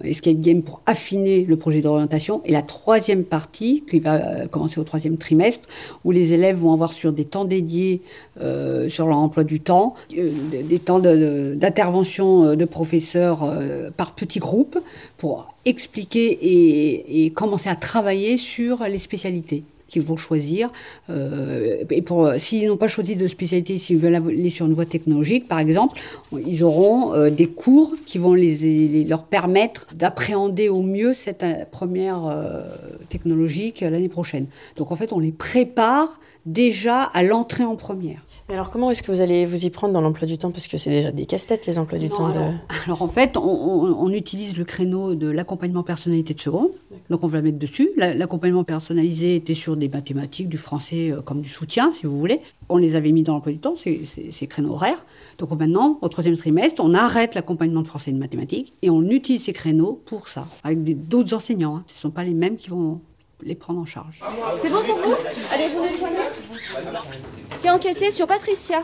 escape 0.05 0.41
game 0.41 0.63
pour 0.63 0.81
affiner 0.87 1.45
le 1.45 1.57
projet 1.57 1.81
d'orientation. 1.81 2.41
Et 2.45 2.53
la 2.53 2.63
troisième 2.63 3.25
partie, 3.25 3.85
qui 3.89 4.01
va 4.01 4.15
euh, 4.15 4.47
commencer 4.47 4.81
au 4.81 4.85
troisième 4.85 5.17
trimestre, 5.17 5.69
où 6.05 6.11
les 6.11 6.33
élèves 6.33 6.57
vont 6.57 6.73
avoir 6.73 6.93
sur 6.93 7.13
des 7.13 7.25
temps 7.25 7.45
dédiés 7.45 8.03
euh, 8.41 8.89
sur 8.89 9.07
leur 9.07 9.19
emploi 9.19 9.45
du 9.45 9.61
temps, 9.61 9.95
euh, 10.17 10.31
des- 10.69 10.79
temps 10.79 10.99
de- 11.01 11.17
de- 11.17 11.55
d'intervention 11.55 12.45
euh, 12.45 12.57
de, 12.57 12.65
professeurs 12.65 13.43
euh, 13.45 13.91
par 13.97 14.15
petits 14.15 14.39
groupes 14.39 14.79
pour 15.19 15.55
expliquer 15.65 16.31
et, 16.31 17.27
et 17.27 17.31
commencer 17.31 17.69
à 17.69 17.77
travailler 17.77 18.39
sur 18.39 18.85
les 18.85 18.99
spécialités 18.99 19.63
qu'ils 19.91 20.03
vont 20.03 20.17
choisir. 20.17 20.71
Euh, 21.11 21.85
et 21.91 22.01
pour, 22.01 22.25
euh, 22.25 22.39
s'ils 22.39 22.69
n'ont 22.69 22.77
pas 22.79 22.89
choisi 22.89 23.17
de 23.17 23.29
spécialité, 23.29 23.77
s'ils 23.77 23.99
veulent 23.99 24.15
aller 24.15 24.51
sur 24.51 24.67
une 24.67 24.73
voie 24.73 24.87
technologique, 24.87 25.49
par 25.49 25.59
exemple, 25.59 26.01
ils 26.47 26.65
auront 26.65 27.15
euh, 27.15 27.29
des 27.29 27.47
cours 27.47 27.95
qui 28.07 28.19
vont 28.19 28.35
les, 28.35 29.05
leur 29.05 29.25
permettre 29.25 29.89
d'appréhender 29.95 30.69
au 30.69 30.83
mieux 30.83 31.13
cette 31.13 31.45
première 31.71 32.27
euh, 32.27 32.63
technologique 33.09 33.81
l'année 33.81 34.09
prochaine. 34.09 34.47
Donc 34.77 34.93
en 34.93 34.97
fait, 34.97 35.13
on 35.13 35.19
les 35.19 35.33
prépare 35.33 36.21
déjà 36.47 37.03
à 37.03 37.23
l'entrée 37.23 37.65
en 37.65 37.77
première. 37.77 38.21
Mais 38.49 38.55
alors 38.57 38.71
comment 38.71 38.91
est-ce 38.91 39.03
que 39.05 39.13
vous 39.13 39.21
allez 39.21 39.47
vous 39.47 39.65
y 39.65 39.71
prendre 39.71 39.93
dans 39.93 40.01
l'emploi 40.01 40.27
du 40.27 40.37
temps? 40.37 40.51
Parce 40.51 40.67
que 40.67 40.77
c'est 40.77 40.91
déjà 40.91 41.13
des 41.13 41.25
casse-têtes 41.25 41.67
les 41.69 41.79
emplois 41.79 41.99
du 41.99 42.09
Non, 42.09 42.15
temps. 42.17 42.29
de- 42.31 42.37
alors, 42.39 42.55
alors, 42.87 43.03
en 43.03 43.09
fait, 43.09 43.37
on, 43.37 43.43
on- 43.43 43.95
on 44.07 44.13
utilise 44.13 44.57
le 44.57 44.65
créneau 44.65 45.15
de 45.15 45.29
l'accompagnement 45.31 45.83
personnalité 45.85 46.35
de 46.35 46.41
seconde. 46.41 46.71
Donc 47.11 47.23
on 47.23 47.29
va 47.29 47.39
le 47.39 47.45
mettre 47.45 47.59
dessus. 47.59 47.91
La- 47.97 48.15
L'accompagnement 48.15 48.65
personnalisé 48.65 49.37
était 49.37 49.55
sur 49.55 49.77
des 49.77 49.89
mathématiques, 49.89 50.49
du 50.49 50.59
français 50.59 51.11
euh, 51.13 51.21
comme 51.23 51.41
du 51.43 51.49
soutien, 51.49 51.93
si 51.93 52.07
vous 52.07 52.19
voulez. 52.19 52.41
On 52.69 52.77
les 52.77 52.97
avait 52.97 53.13
mis 53.13 53.23
dans 53.23 53.35
l'emploi 53.35 53.53
du 53.53 53.59
temps, 53.59 53.75
ces, 53.77 54.01
créneaux 54.49 54.73
horaires. 54.73 55.05
Donc 55.39 55.51
maintenant, 55.59 55.99
au 56.03 56.09
troisième 56.09 56.37
trimestre, 56.37 56.83
on 56.85 56.93
arrête 56.95 57.35
l'accompagnement 57.37 57.83
de 57.83 57.89
français 57.89 58.11
et 58.11 58.15
de 58.15 58.19
mathématiques 58.19 58.73
et 58.83 58.91
on 58.91 59.03
utilise 59.03 59.45
ces 59.45 59.53
créneaux 59.53 60.01
pour 60.07 60.29
ça, 60.29 60.47
avec 60.65 61.07
d'autres 61.09 61.35
enseignants. 61.35 61.77
hein. 61.77 61.83
Ce 61.87 61.95
ne 61.95 61.99
sont 61.99 62.11
pas 62.11 62.25
les 62.25 62.35
mêmes 62.35 62.57
qui 62.57 62.71
vont 62.71 63.01
les 63.43 63.55
prendre 63.55 63.81
en 63.81 63.87
charge. 63.87 64.21
C'est 64.63 64.69
bon 64.69 64.83
pour 64.83 64.97
vous 64.99 65.15
Allez, 65.53 65.69
vous 65.75 65.85
les 65.85 67.59
Qui 67.61 67.69
a 67.69 67.75
enquêté 67.75 68.11
sur 68.11 68.27
Patricia 68.27 68.83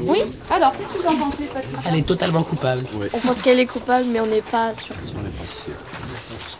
Oui 0.00 0.20
Alors, 0.50 0.72
qu'est-ce 0.72 0.94
que 0.94 0.98
vous 0.98 1.08
en 1.08 1.16
pensez, 1.16 1.44
Patricia 1.44 1.78
Elle 1.88 1.96
est 1.96 2.06
totalement 2.06 2.42
coupable. 2.42 2.84
On 3.12 3.18
pense 3.18 3.42
qu'elle 3.42 3.60
est 3.60 3.66
coupable, 3.66 4.06
mais 4.08 4.20
on 4.20 4.26
n'est 4.26 4.42
pas 4.42 4.74
sûr. 4.74 4.94
sûr. 5.00 5.14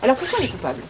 Alors, 0.01 0.15
pourquoi 0.15 0.39
elle 0.39 0.45
est 0.45 0.49
coupable 0.49 0.81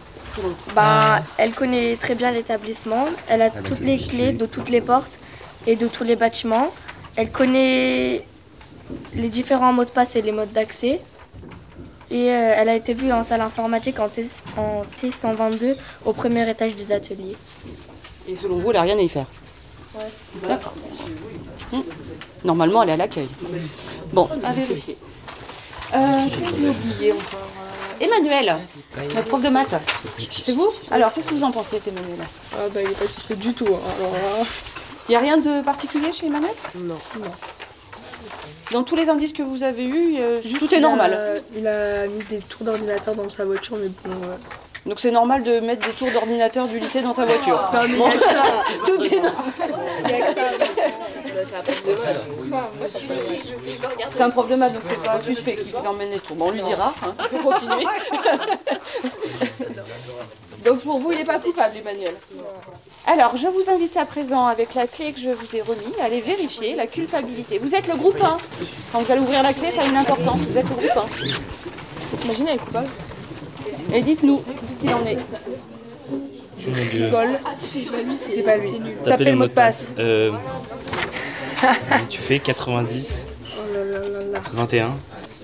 Bah, 0.74 1.22
elle 1.36 1.52
connaît 1.52 1.96
très 1.96 2.14
bien 2.14 2.30
l'établissement. 2.30 3.06
Elle 3.28 3.42
a 3.42 3.50
toutes 3.50 3.80
les 3.80 3.96
le 3.98 4.08
clés 4.08 4.32
de 4.32 4.46
toutes 4.46 4.70
les 4.70 4.80
portes 4.80 5.18
et 5.66 5.76
de 5.76 5.86
tous 5.88 6.04
les 6.04 6.16
bâtiments. 6.16 6.68
Elle 7.16 7.30
connaît 7.30 8.26
les 9.14 9.28
différents 9.28 9.72
mots 9.72 9.84
de 9.84 9.90
passe 9.90 10.16
et 10.16 10.22
les 10.22 10.32
modes 10.32 10.52
d'accès. 10.52 11.00
Et 12.10 12.30
euh, 12.30 12.54
elle 12.56 12.68
a 12.68 12.74
été 12.76 12.94
vue 12.94 13.12
en 13.12 13.22
salle 13.22 13.40
informatique 13.40 13.98
en, 13.98 14.08
T, 14.08 14.24
en 14.56 14.84
T122 15.00 15.76
au 16.04 16.12
premier 16.12 16.48
étage 16.48 16.74
des 16.74 16.92
ateliers. 16.92 17.36
Et 18.28 18.36
selon 18.36 18.58
vous, 18.58 18.70
elle 18.70 18.76
n'a 18.76 18.82
rien 18.82 18.98
à 18.98 19.02
y 19.02 19.08
faire 19.08 19.26
D'accord. 20.46 20.74
Hmm. 21.72 21.80
Normalement, 22.44 22.82
elle 22.82 22.90
est 22.90 22.92
à 22.92 22.96
l'accueil. 22.96 23.28
Bon, 24.12 24.28
à 24.44 24.52
vérifier. 24.52 24.96
Euh, 25.94 25.96
qu'est-ce 26.22 26.36
que 26.52 26.60
j'ai 26.60 26.68
oublié 26.68 27.12
encore 27.12 27.40
Euh, 28.00 28.04
Emmanuel, 28.04 28.56
notre 29.14 29.22
prof 29.28 29.42
de 29.42 29.48
maths. 29.48 29.74
C'est 30.44 30.52
vous 30.54 30.70
Alors, 30.90 31.12
qu'est-ce 31.12 31.26
que 31.28 31.34
vous 31.34 31.44
en 31.44 31.50
pensez, 31.50 31.80
Emmanuel 31.86 32.18
Ah 32.52 32.68
bah 32.74 32.82
il 32.82 32.90
est 32.90 32.98
pas 32.98 33.08
suspect 33.08 33.36
du 33.36 33.54
tout. 33.54 33.66
hein. 33.66 34.44
Il 35.08 35.12
n'y 35.12 35.16
a 35.16 35.20
rien 35.20 35.38
de 35.38 35.62
particulier 35.62 36.12
chez 36.12 36.26
Emmanuel? 36.26 36.50
Non. 36.74 36.98
non. 37.18 37.30
Dans 38.72 38.82
tous 38.82 38.96
les 38.96 39.08
indices 39.08 39.32
que 39.32 39.42
vous 39.42 39.62
avez 39.62 39.84
eus, 39.84 40.16
euh, 40.18 40.40
Juste, 40.42 40.58
tout 40.58 40.74
est 40.74 40.78
il 40.78 40.84
a- 40.84 40.88
normal. 40.88 41.42
il 41.56 41.66
a 41.66 42.06
mis 42.08 42.22
des 42.24 42.38
tours 42.38 42.64
d'ordinateur 42.64 43.14
dans 43.14 43.28
sa 43.28 43.44
voiture, 43.44 43.76
mais 43.80 43.88
bon. 44.04 44.10
euh, 44.24 44.34
Donc 44.86 44.98
c'est 45.00 45.10
normal 45.12 45.42
de 45.44 45.60
mettre 45.60 45.86
des 45.86 45.92
tours 45.92 46.10
d'ordinateur 46.12 46.66
du 46.66 46.78
lycée 46.80 47.00
dans 47.02 47.12
sa 47.14 47.24
voiture. 47.26 47.60
Non, 47.72 47.80
mais 47.84 47.88
il 47.90 47.98
y 47.98 48.02
a 48.04 48.10
que 48.10 48.18
ça. 48.18 48.44
Tout 48.86 49.02
est 49.04 49.20
normal. 49.20 49.34
Il 50.04 50.10
y 50.10 50.14
a 50.14 50.26
que 50.26 50.34
ça. 50.34 50.40
C'est 54.14 54.22
un 54.22 54.30
prof 54.30 54.48
de 54.48 54.54
maths, 54.56 54.72
donc 54.72 54.82
c'est 54.84 55.02
pas 55.02 55.16
un 55.16 55.20
suspect 55.20 55.56
qui 55.56 55.74
emmène 55.74 56.10
les 56.10 56.18
tours. 56.18 56.36
Bon, 56.36 56.48
on 56.48 56.50
lui 56.50 56.62
dira, 56.62 56.94
hein. 57.02 57.14
on 57.18 57.28
peut 57.28 57.42
continuer. 57.42 57.84
donc 60.64 60.80
pour 60.80 60.98
vous, 60.98 61.12
il 61.12 61.18
n'est 61.18 61.24
pas 61.24 61.38
coupable, 61.38 61.76
Emmanuel. 61.78 62.14
Alors, 63.06 63.36
je 63.36 63.46
vous 63.46 63.70
invite 63.70 63.96
à 63.96 64.04
présent, 64.04 64.46
avec 64.46 64.74
la 64.74 64.88
clé 64.88 65.12
que 65.12 65.20
je 65.20 65.28
vous 65.28 65.56
ai 65.56 65.60
remise, 65.60 65.94
à 66.00 66.06
aller 66.06 66.20
vérifier 66.20 66.74
la 66.74 66.88
culpabilité. 66.88 67.58
Vous 67.58 67.72
êtes 67.74 67.86
le 67.86 67.94
groupe 67.94 68.20
1. 68.20 68.38
Quand 68.90 69.00
vous 69.00 69.12
allez 69.12 69.20
ouvrir 69.20 69.44
la 69.44 69.52
clé, 69.52 69.70
ça 69.70 69.82
a 69.82 69.84
une 69.84 69.96
importance. 69.96 70.40
Vous 70.40 70.58
êtes 70.58 70.68
le 70.68 70.74
groupe 70.74 70.96
1. 70.96 71.04
T'imagines, 72.18 72.48
elle 72.48 72.56
est 72.56 72.58
coupable 72.58 72.88
Et 73.94 74.02
dites-nous 74.02 74.42
ce 74.66 74.78
qu'il 74.78 74.92
en 74.92 75.04
est. 75.04 75.18
Je 76.58 76.70
me 76.70 77.10
Colle. 77.10 77.38
C'est 77.58 77.90
pas 77.90 78.02
lui, 78.56 78.66
C'est. 78.72 79.04
Tapez 79.04 79.24
le 79.24 79.36
mot 79.36 79.46
de 79.46 79.52
passe. 79.52 79.94
Euh, 79.98 80.30
vas-y, 80.30 81.05
tu 82.08 82.18
fais 82.20 82.38
90, 82.38 83.26
Oh 83.58 83.74
là 83.74 83.84
là 83.84 84.08
là 84.08 84.24
là. 84.32 84.40
21, 84.52 84.90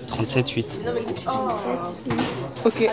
37, 0.09 0.49
8. 0.51 0.81
Ok. 2.65 2.91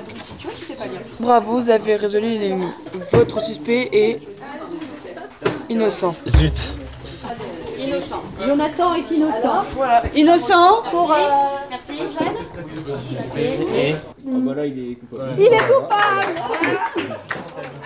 Bravo, 1.20 1.60
vous 1.60 1.70
avez 1.70 1.96
résolu 1.96 2.30
l'énigme. 2.30 2.72
Votre 3.12 3.42
suspect 3.42 3.90
est 3.92 4.20
innocent. 5.70 6.16
Zut. 6.28 6.72
Innocent. 7.80 8.22
Jonathan 8.46 8.96
est 8.96 9.12
innocent. 9.12 9.64
Voilà. 9.76 10.02
Innocent 10.16 10.84
pour. 10.92 11.12
euh, 11.12 11.18
Merci, 11.70 11.94
Et 13.38 13.96
Ah 13.96 14.30
bah 14.32 14.54
là, 14.56 14.66
il 14.66 14.92
est 14.92 14.96
coupable. 14.96 15.32
Il 15.38 15.46
est 15.46 15.58
coupable 15.58 16.36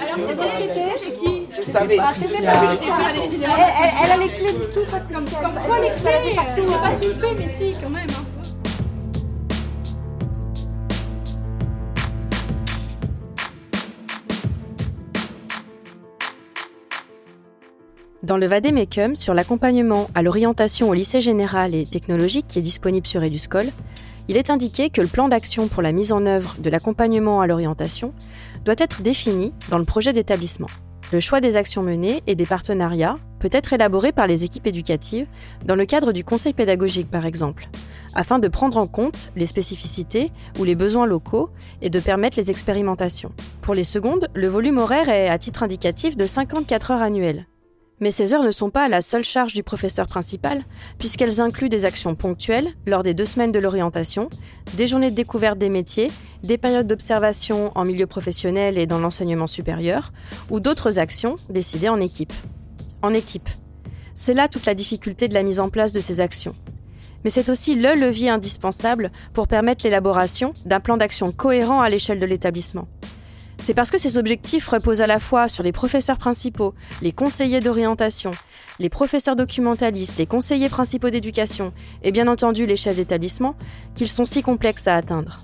Alors, 0.02 0.18
c'était 0.28 1.14
qui? 1.20 1.48
Je 1.56 1.62
savais. 1.62 1.98
Ah, 2.02 2.12
c'était 2.20 2.42
Patricia. 2.44 3.50
Elle, 3.58 3.74
elle- 3.84 3.92
elle 4.04 4.12
a 4.12 4.18
les 4.18 4.30
clés 4.30 4.54
de 4.54 4.66
tout, 4.74 4.86
comme 5.14 5.26
quoi 5.66 5.80
les 5.80 5.90
clés 5.90 6.36
C'est 6.56 6.82
pas 6.82 6.92
suspect, 6.94 7.36
mais 7.38 7.48
si, 7.54 7.72
quand 7.82 7.90
même. 7.90 8.08
hein. 8.10 8.26
Dans 18.24 18.38
le 18.38 18.48
Vademecum 18.48 19.18
sur 19.18 19.34
l'accompagnement 19.34 20.10
à 20.16 20.22
l'orientation 20.22 20.88
au 20.90 20.94
lycée 20.94 21.20
général 21.20 21.76
et 21.76 21.86
technologique 21.86 22.46
qui 22.48 22.60
est 22.60 22.62
disponible 22.62 23.06
sur 23.06 23.22
Eduscol, 23.22 23.66
il 24.30 24.38
est 24.38 24.50
indiqué 24.50 24.90
que 24.90 25.02
le 25.02 25.10
plan 25.10 25.28
d'action 25.28 25.68
pour 25.68 25.82
la 25.82 25.92
mise 25.92 26.14
en 26.14 26.26
œuvre 26.26 26.56
de 26.60 26.70
l'accompagnement 26.70 27.42
à 27.42 27.48
l'orientation 27.48 28.14
doit 28.64 28.76
être 28.78 29.02
défini 29.02 29.52
dans 29.70 29.78
le 29.78 29.84
projet 29.84 30.14
d'établissement. 30.14 30.70
Le 31.12 31.20
choix 31.20 31.42
des 31.42 31.58
actions 31.58 31.84
menées 31.84 32.24
et 32.26 32.36
des 32.36 32.46
partenariats 32.46 33.18
peut 33.40 33.50
être 33.52 33.74
élaboré 33.74 34.14
par 34.14 34.26
les 34.26 34.46
équipes 34.46 34.68
éducatives 34.68 35.28
dans 35.66 35.76
le 35.76 35.86
cadre 35.86 36.14
du 36.14 36.24
conseil 36.24 36.54
pédagogique 36.54 37.12
par 37.12 37.26
exemple, 37.26 37.68
afin 38.16 38.40
de 38.40 38.48
prendre 38.48 38.78
en 38.78 38.88
compte 38.88 39.34
les 39.36 39.48
spécificités 39.48 40.32
ou 40.60 40.64
les 40.64 40.76
besoins 40.76 41.06
locaux 41.06 41.50
et 41.82 41.90
de 41.90 42.00
permettre 42.00 42.38
les 42.38 42.52
expérimentations. 42.52 43.34
Pour 43.62 43.74
les 43.74 43.84
secondes, 43.84 44.30
le 44.34 44.48
volume 44.48 44.78
horaire 44.78 45.10
est 45.10 45.28
à 45.28 45.38
titre 45.38 45.62
indicatif 45.62 46.16
de 46.16 46.26
54 46.26 46.92
heures 46.92 47.02
annuelles. 47.02 47.48
Mais 48.00 48.12
ces 48.12 48.34
heures 48.34 48.44
ne 48.44 48.52
sont 48.52 48.70
pas 48.70 48.84
à 48.84 48.90
la 48.90 49.02
seule 49.02 49.24
charge 49.24 49.54
du 49.54 49.64
professeur 49.64 50.08
principal, 50.08 50.64
puisqu'elles 50.98 51.42
incluent 51.42 51.70
des 51.70 51.86
actions 51.86 52.16
ponctuelles 52.16 52.74
lors 52.86 53.04
des 53.04 53.14
deux 53.14 53.26
semaines 53.26 53.52
de 53.52 53.60
l'orientation, 53.60 54.30
des 54.74 54.88
journées 54.88 55.12
de 55.12 55.16
découverte 55.16 55.58
des 55.58 55.70
métiers, 55.70 56.12
des 56.44 56.58
périodes 56.58 56.88
d'observation 56.88 57.72
en 57.76 57.86
milieu 57.86 58.08
professionnel 58.08 58.78
et 58.78 58.88
dans 58.88 59.00
l'enseignement 59.00 59.48
supérieur, 59.48 60.12
ou 60.50 60.60
d'autres 60.60 61.00
actions 61.00 61.36
décidées 61.50 61.90
en 61.90 62.00
équipe. 62.00 62.34
En 63.02 63.14
équipe. 63.14 63.50
C'est 64.16 64.34
là 64.34 64.48
toute 64.48 64.66
la 64.66 64.76
difficulté 64.76 65.28
de 65.28 65.34
la 65.34 65.44
mise 65.44 65.60
en 65.60 65.70
place 65.70 65.94
de 65.94 66.00
ces 66.00 66.22
actions. 66.22 66.54
Mais 67.24 67.30
c'est 67.30 67.50
aussi 67.50 67.76
le 67.76 67.94
levier 67.94 68.30
indispensable 68.30 69.12
pour 69.34 69.48
permettre 69.48 69.86
l'élaboration 69.86 70.54
d'un 70.66 70.80
plan 70.80 70.98
d'action 70.98 71.32
cohérent 71.32 71.82
à 71.82 71.90
l'échelle 71.90 72.20
de 72.20 72.26
l'établissement. 72.26 72.88
C'est 73.64 73.74
parce 73.74 73.92
que 73.92 73.98
ces 73.98 74.18
objectifs 74.18 74.68
reposent 74.68 75.00
à 75.00 75.08
la 75.08 75.22
fois 75.22 75.48
sur 75.48 75.64
les 75.64 75.72
professeurs 75.72 76.18
principaux, 76.18 76.74
les 77.02 77.14
conseillers 77.14 77.62
d'orientation, 77.62 78.32
les 78.78 78.90
professeurs 78.90 79.38
documentalistes, 79.38 80.18
les 80.18 80.26
conseillers 80.26 80.68
principaux 80.68 81.10
d'éducation 81.10 81.72
et 82.04 82.12
bien 82.12 82.28
entendu 82.28 82.66
les 82.66 82.76
chefs 82.76 82.98
d'établissement 82.98 83.56
qu'ils 83.96 84.10
sont 84.10 84.26
si 84.26 84.44
complexes 84.44 84.90
à 84.90 84.96
atteindre. 84.96 85.38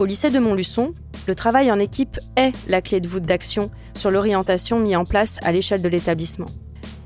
Au 0.00 0.06
lycée 0.06 0.30
de 0.30 0.40
Montluçon, 0.40 0.92
le 1.28 1.36
travail 1.36 1.70
en 1.70 1.78
équipe 1.78 2.18
est 2.34 2.50
la 2.66 2.82
clé 2.82 2.98
de 2.98 3.06
voûte 3.06 3.22
d'action 3.22 3.70
sur 3.94 4.10
l'orientation 4.10 4.80
mise 4.80 4.96
en 4.96 5.04
place 5.04 5.38
à 5.44 5.52
l'échelle 5.52 5.82
de 5.82 5.88
l'établissement. 5.88 6.48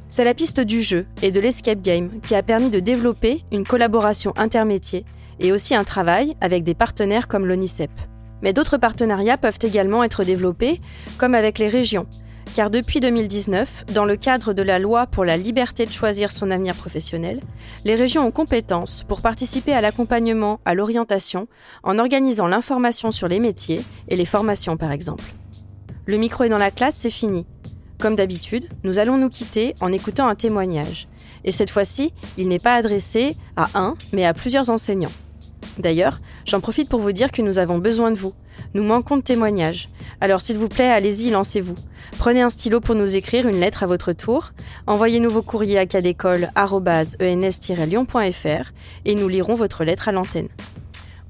C'est 0.08 0.24
la 0.24 0.32
piste 0.32 0.60
du 0.60 0.80
jeu 0.80 1.04
et 1.20 1.32
de 1.32 1.40
l'escape 1.40 1.82
game 1.82 2.18
qui 2.22 2.34
a 2.34 2.42
permis 2.42 2.70
de 2.70 2.80
développer 2.80 3.44
une 3.52 3.66
collaboration 3.66 4.32
intermétier 4.38 5.04
et 5.38 5.52
aussi 5.52 5.74
un 5.74 5.84
travail 5.84 6.34
avec 6.40 6.64
des 6.64 6.74
partenaires 6.74 7.28
comme 7.28 7.44
l'ONICEP. 7.44 7.90
Mais 8.42 8.52
d'autres 8.52 8.76
partenariats 8.76 9.38
peuvent 9.38 9.58
également 9.62 10.04
être 10.04 10.24
développés, 10.24 10.80
comme 11.18 11.34
avec 11.34 11.58
les 11.58 11.68
régions, 11.68 12.06
car 12.56 12.70
depuis 12.70 13.00
2019, 13.00 13.84
dans 13.92 14.06
le 14.06 14.16
cadre 14.16 14.54
de 14.54 14.62
la 14.62 14.78
loi 14.78 15.06
pour 15.06 15.26
la 15.26 15.36
liberté 15.36 15.84
de 15.84 15.92
choisir 15.92 16.30
son 16.30 16.50
avenir 16.50 16.74
professionnel, 16.74 17.40
les 17.84 17.94
régions 17.94 18.26
ont 18.26 18.30
compétence 18.30 19.04
pour 19.06 19.20
participer 19.20 19.74
à 19.74 19.82
l'accompagnement, 19.82 20.58
à 20.64 20.74
l'orientation, 20.74 21.48
en 21.82 21.98
organisant 21.98 22.46
l'information 22.46 23.10
sur 23.10 23.28
les 23.28 23.40
métiers 23.40 23.82
et 24.08 24.16
les 24.16 24.24
formations 24.24 24.78
par 24.78 24.90
exemple. 24.90 25.24
Le 26.06 26.16
micro 26.16 26.44
est 26.44 26.48
dans 26.48 26.56
la 26.56 26.70
classe, 26.70 26.96
c'est 26.96 27.10
fini. 27.10 27.46
Comme 27.98 28.16
d'habitude, 28.16 28.68
nous 28.84 28.98
allons 28.98 29.18
nous 29.18 29.28
quitter 29.28 29.74
en 29.82 29.92
écoutant 29.92 30.26
un 30.26 30.34
témoignage. 30.34 31.08
Et 31.44 31.52
cette 31.52 31.70
fois-ci, 31.70 32.14
il 32.38 32.48
n'est 32.48 32.58
pas 32.58 32.76
adressé 32.76 33.36
à 33.56 33.68
un, 33.74 33.96
mais 34.14 34.24
à 34.24 34.32
plusieurs 34.32 34.70
enseignants. 34.70 35.12
D'ailleurs, 35.78 36.18
j'en 36.46 36.60
profite 36.60 36.88
pour 36.88 37.00
vous 37.00 37.12
dire 37.12 37.30
que 37.30 37.42
nous 37.42 37.58
avons 37.58 37.76
besoin 37.78 38.10
de 38.10 38.16
vous. 38.16 38.32
Nous 38.74 38.82
manquons 38.82 39.18
de 39.18 39.22
témoignages. 39.22 39.86
Alors 40.20 40.40
s'il 40.40 40.56
vous 40.56 40.68
plaît, 40.68 40.90
allez-y, 40.90 41.30
lancez-vous. 41.30 41.76
Prenez 42.18 42.42
un 42.42 42.48
stylo 42.48 42.80
pour 42.80 42.94
nous 42.94 43.16
écrire 43.16 43.48
une 43.48 43.60
lettre 43.60 43.82
à 43.82 43.86
votre 43.86 44.12
tour. 44.12 44.52
Envoyez-nous 44.86 45.30
vos 45.30 45.42
courriers 45.42 45.78
à 45.78 45.86
cadécole.ens-lyon.fr 45.86 48.72
et 49.04 49.14
nous 49.14 49.28
lirons 49.28 49.54
votre 49.54 49.84
lettre 49.84 50.08
à 50.08 50.12
l'antenne. 50.12 50.48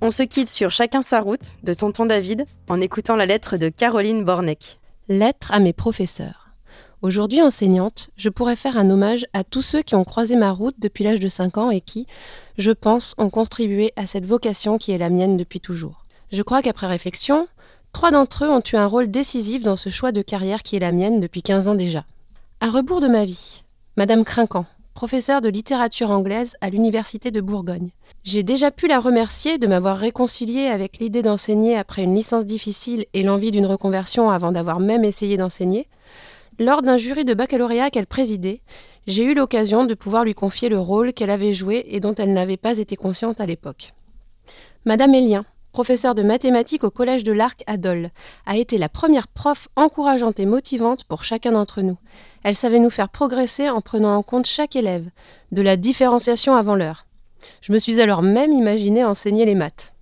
On 0.01 0.11
se 0.11 0.23
quitte 0.23 0.49
sur 0.49 0.71
Chacun 0.71 1.03
sa 1.03 1.21
route 1.21 1.57
de 1.63 1.75
Tonton 1.75 2.07
David 2.07 2.45
en 2.69 2.81
écoutant 2.81 3.17
la 3.17 3.27
lettre 3.27 3.57
de 3.57 3.69
Caroline 3.69 4.25
Bornek. 4.25 4.79
Lettre 5.09 5.53
à 5.53 5.59
mes 5.59 5.73
professeurs. 5.73 6.46
Aujourd'hui 7.03 7.43
enseignante, 7.43 8.09
je 8.17 8.31
pourrais 8.31 8.57
faire 8.57 8.79
un 8.79 8.89
hommage 8.89 9.27
à 9.35 9.45
tous 9.45 9.61
ceux 9.61 9.83
qui 9.83 9.95
ont 9.95 10.05
croisé 10.05 10.35
ma 10.35 10.51
route 10.51 10.77
depuis 10.79 11.05
l'âge 11.05 11.21
de 11.21 11.29
5 11.29 11.59
ans 11.59 11.71
et 11.71 11.83
qui, 11.83 12.07
je 12.57 12.71
pense, 12.71 13.15
ont 13.19 13.29
contribué 13.29 13.93
à 13.97 14.07
cette 14.07 14.25
vocation 14.25 14.79
qui 14.79 14.93
est 14.93 14.99
la 14.99 15.11
mienne 15.11 15.37
depuis 15.37 15.61
toujours. 15.61 16.07
Je 16.33 16.43
crois 16.43 16.63
qu'après 16.63 16.87
réflexion, 16.87 17.49
trois 17.93 18.11
d'entre 18.11 18.47
eux 18.47 18.51
ont 18.51 18.63
eu 18.73 18.77
un 18.77 18.87
rôle 18.87 19.11
décisif 19.11 19.63
dans 19.63 19.77
ce 19.77 19.91
choix 19.91 20.11
de 20.11 20.23
carrière 20.23 20.63
qui 20.63 20.75
est 20.75 20.81
la 20.81 20.91
mienne 20.91 21.21
depuis 21.21 21.43
15 21.43 21.69
ans 21.69 21.75
déjà. 21.75 22.07
À 22.61 22.71
rebours 22.71 23.03
de 23.03 23.09
ma 23.09 23.27
vie, 23.27 23.63
Madame 23.99 24.25
Crinquant, 24.25 24.65
professeure 24.95 25.43
de 25.43 25.51
littérature 25.51 26.11
anglaise 26.11 26.57
à 26.63 26.71
l'Université 26.71 27.31
de 27.31 27.43
Bourgogne. 27.43 27.91
J'ai 28.25 28.43
déjà 28.43 28.71
pu 28.71 28.89
la 28.89 29.01
remercier 29.01 29.59
de 29.59 29.67
m'avoir 29.67 29.99
réconcilié 29.99 30.69
avec 30.69 30.99
l'idée 30.99 31.21
d'enseigner 31.21 31.77
après 31.77 32.05
une 32.05 32.15
licence 32.15 32.47
difficile 32.47 33.05
et 33.13 33.23
l'envie 33.23 33.51
d'une 33.51 33.67
reconversion 33.67 34.31
avant 34.31 34.51
d'avoir 34.51 34.81
même 34.81 35.05
essayé 35.05 35.37
d'enseigner, 35.37 35.87
lors 36.59 36.83
d'un 36.83 36.97
jury 36.97 37.25
de 37.25 37.35
baccalauréat 37.35 37.90
qu'elle 37.90 38.07
présidait, 38.07 38.62
j'ai 39.07 39.25
eu 39.25 39.35
l'occasion 39.35 39.85
de 39.85 39.95
pouvoir 39.95 40.25
lui 40.25 40.35
confier 40.35 40.69
le 40.69 40.79
rôle 40.79 41.12
qu'elle 41.12 41.31
avait 41.31 41.53
joué 41.53 41.85
et 41.88 42.01
dont 42.01 42.14
elle 42.14 42.33
n'avait 42.33 42.57
pas 42.57 42.79
été 42.79 42.97
consciente 42.97 43.40
à 43.40 43.47
l'époque. 43.47 43.92
Madame 44.85 45.14
Elien, 45.14 45.45
professeure 45.73 46.14
de 46.14 46.23
mathématiques 46.23 46.85
au 46.85 46.90
Collège 46.90 47.25
de 47.25 47.33
l'Arc 47.33 47.62
à 47.66 47.77
Dole, 47.77 48.11
a 48.47 48.57
été 48.57 48.79
la 48.79 48.88
première 48.88 49.29
prof 49.29 49.69
encourageante 49.77 50.40
et 50.40 50.47
motivante 50.47 51.05
pour 51.05 51.25
chacun 51.25 51.53
d'entre 51.53 51.83
nous. 51.83 51.99
Elle 52.42 52.55
savait 52.55 52.79
nous 52.79 52.90
faire 52.90 53.11
progresser 53.11 53.69
en 53.69 53.81
prenant 53.81 54.16
en 54.16 54.23
compte 54.23 54.47
chaque 54.47 54.77
élève, 54.77 55.11
de 55.53 55.62
la 55.62 55.77
différenciation 55.77 56.55
avant 56.55 56.75
l'heure. 56.75 57.07
Je 57.61 57.73
me 57.73 57.79
suis 57.79 58.01
alors 58.01 58.23
même 58.23 58.53
imaginé 58.53 59.05
enseigner 59.05 59.45
les 59.45 59.55
maths. 59.55 59.95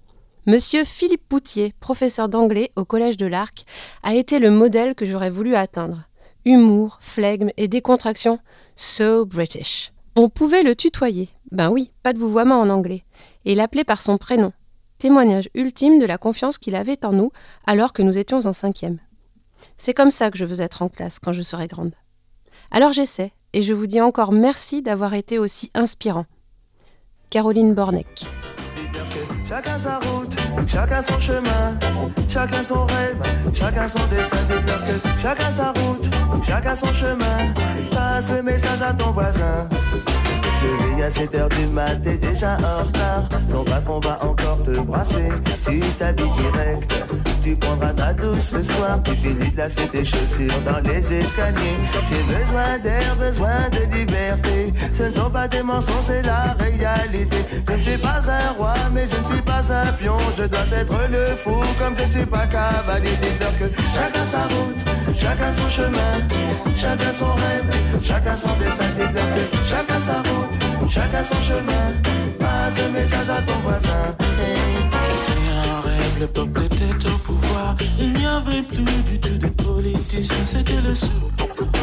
Monsieur 0.47 0.85
Philippe 0.85 1.27
Poutier, 1.29 1.75
professeur 1.81 2.29
d'anglais 2.29 2.71
au 2.77 2.85
Collège 2.85 3.17
de 3.17 3.27
l'Arc, 3.27 3.65
a 4.03 4.15
été 4.15 4.39
le 4.39 4.51
modèle 4.51 4.95
que 4.95 5.07
j'aurais 5.07 5.31
voulu 5.31 5.57
atteindre 5.57 6.07
humour, 6.45 6.99
flegme 7.01 7.51
et 7.57 7.69
décontraction. 7.69 8.39
So 8.77 9.25
British. 9.25 9.93
On 10.17 10.29
pouvait 10.29 10.63
le 10.63 10.77
tutoyer. 10.77 11.29
Ben 11.51 11.71
oui, 11.71 11.91
pas 12.03 12.13
de 12.13 12.19
vouvoiement 12.19 12.61
en 12.61 12.69
anglais. 12.69 13.05
Et 13.45 13.55
l'appeler 13.55 13.85
par 13.85 14.03
son 14.03 14.19
prénom. 14.19 14.53
Témoignage 14.99 15.49
ultime 15.55 15.99
de 15.99 16.07
la 16.07 16.19
confiance 16.19 16.59
qu'il 16.59 16.77
avait 16.77 17.05
en 17.05 17.13
nous 17.13 17.31
alors 17.67 17.93
que 17.93 18.03
nous 18.03 18.17
étions 18.17 18.47
en 18.47 18.53
cinquième. 18.53 18.99
C'est 19.77 19.95
comme 19.95 20.11
ça 20.11 20.31
que 20.31 20.39
je 20.39 20.45
veux 20.45 20.61
être 20.61 20.83
en 20.83 20.89
classe 20.89 21.19
quand 21.19 21.33
je 21.33 21.43
serai 21.43 21.67
grande. 21.67 21.95
Alors 22.71 22.93
j'essaie, 22.93 23.33
et 23.53 23.63
je 23.63 23.73
vous 23.73 23.87
dis 23.87 24.01
encore 24.01 24.33
merci 24.33 24.83
d'avoir 24.83 25.15
été 25.15 25.39
aussi 25.39 25.71
inspirant. 25.75 26.27
Caroline 27.31 27.75
route, 30.03 30.37
chacun 30.67 31.03
son 31.03 31.21
chemin, 31.21 31.79
chacun 32.29 32.63
son 32.63 32.87
rêve, 32.87 33.23
chacun 33.55 33.89
son 33.89 33.99
destin. 34.11 34.37
que 34.47 35.21
chacun 35.21 35.51
sa 35.51 35.73
route, 35.73 36.09
chacun 36.43 36.77
son 36.77 36.93
chemin. 36.93 37.53
Passe 37.91 38.31
le 38.31 38.43
message 38.43 38.83
à 38.83 38.93
ton 38.93 39.11
voisin. 39.11 39.69
À 41.03 41.11
7 41.11 41.35
heures 41.35 41.49
du 41.49 41.67
mat, 41.67 42.01
t'es 42.03 42.17
déjà 42.17 42.57
en 42.57 42.85
retard. 42.85 43.29
Ton 43.51 43.65
patron 43.65 44.01
va 44.01 44.19
encore 44.23 44.59
te 44.65 44.79
brasser. 44.81 45.29
Tu 45.67 45.81
t'habilles 45.99 46.27
direct, 46.37 46.95
tu 47.43 47.57
prendras 47.57 47.93
ta 47.93 48.13
douce 48.13 48.53
le 48.53 48.65
soir. 48.65 49.01
Tu 49.05 49.13
finis 49.17 49.51
de 49.51 49.57
lasser 49.57 49.89
tes 49.89 50.05
chaussures 50.05 50.61
dans 50.65 50.81
les 50.89 51.13
escaliers. 51.13 51.79
J'ai 52.11 52.35
besoin 52.35 52.79
d'air, 52.83 53.17
besoin 53.17 53.69
de 53.71 53.97
liberté. 53.97 54.73
Ce 54.95 55.05
ne 55.05 55.13
sont 55.13 55.31
pas 55.31 55.49
des 55.49 55.63
mensonges, 55.63 56.05
c'est 56.07 56.23
la 56.23 56.55
réalité. 56.59 57.39
Je 57.69 57.75
ne 57.75 57.83
suis 57.83 57.99
pas 57.99 58.21
un 58.29 58.53
roi, 58.57 58.75
mais 58.93 59.07
je 59.07 59.17
ne 59.17 59.25
suis 59.25 59.43
pas 59.43 59.73
un 59.73 59.93
pion. 59.93 60.17
Je 60.37 60.45
dois 60.45 60.67
être 60.77 60.99
le 61.11 61.37
fou, 61.37 61.61
comme 61.79 61.95
je 61.97 62.07
suis 62.07 62.27
pas 62.27 62.47
cavalier. 62.47 63.17
Dites-leur 63.21 63.59
que 63.59 63.75
chacun 63.95 64.25
sa 64.25 64.43
route, 64.43 65.19
chacun 65.19 65.53
son 65.53 65.69
chemin, 65.69 66.15
chacun 66.77 67.13
son 67.13 67.33
rêve, 67.35 68.01
chacun 68.03 68.37
son 68.37 68.53
destin. 68.59 68.85
Chacun 69.67 70.01
sa 70.01 70.17
route 70.19 70.64
chacun 70.91 71.25
son 71.25 71.41
chemin. 71.41 71.93
Passe 72.39 72.79
le 72.83 72.91
message 72.91 73.31
à 73.31 73.43
ton 73.43 73.59
voisin. 73.63 74.17
Hey. 74.41 74.59
un 75.69 75.81
rêve, 75.81 76.21
le 76.21 76.27
peuple 76.27 76.63
était 76.65 77.09
au 77.09 77.19
pouvoir. 77.19 77.77
Il 77.99 78.13
n'y 78.13 78.27
avait 78.27 78.63
plus 78.63 78.85
du 78.85 79.19
tout 79.19 79.39
de 79.39 79.47
politiciens, 79.63 80.47
c'était 80.47 80.81
le 80.87 80.95
sou. 80.95 81.09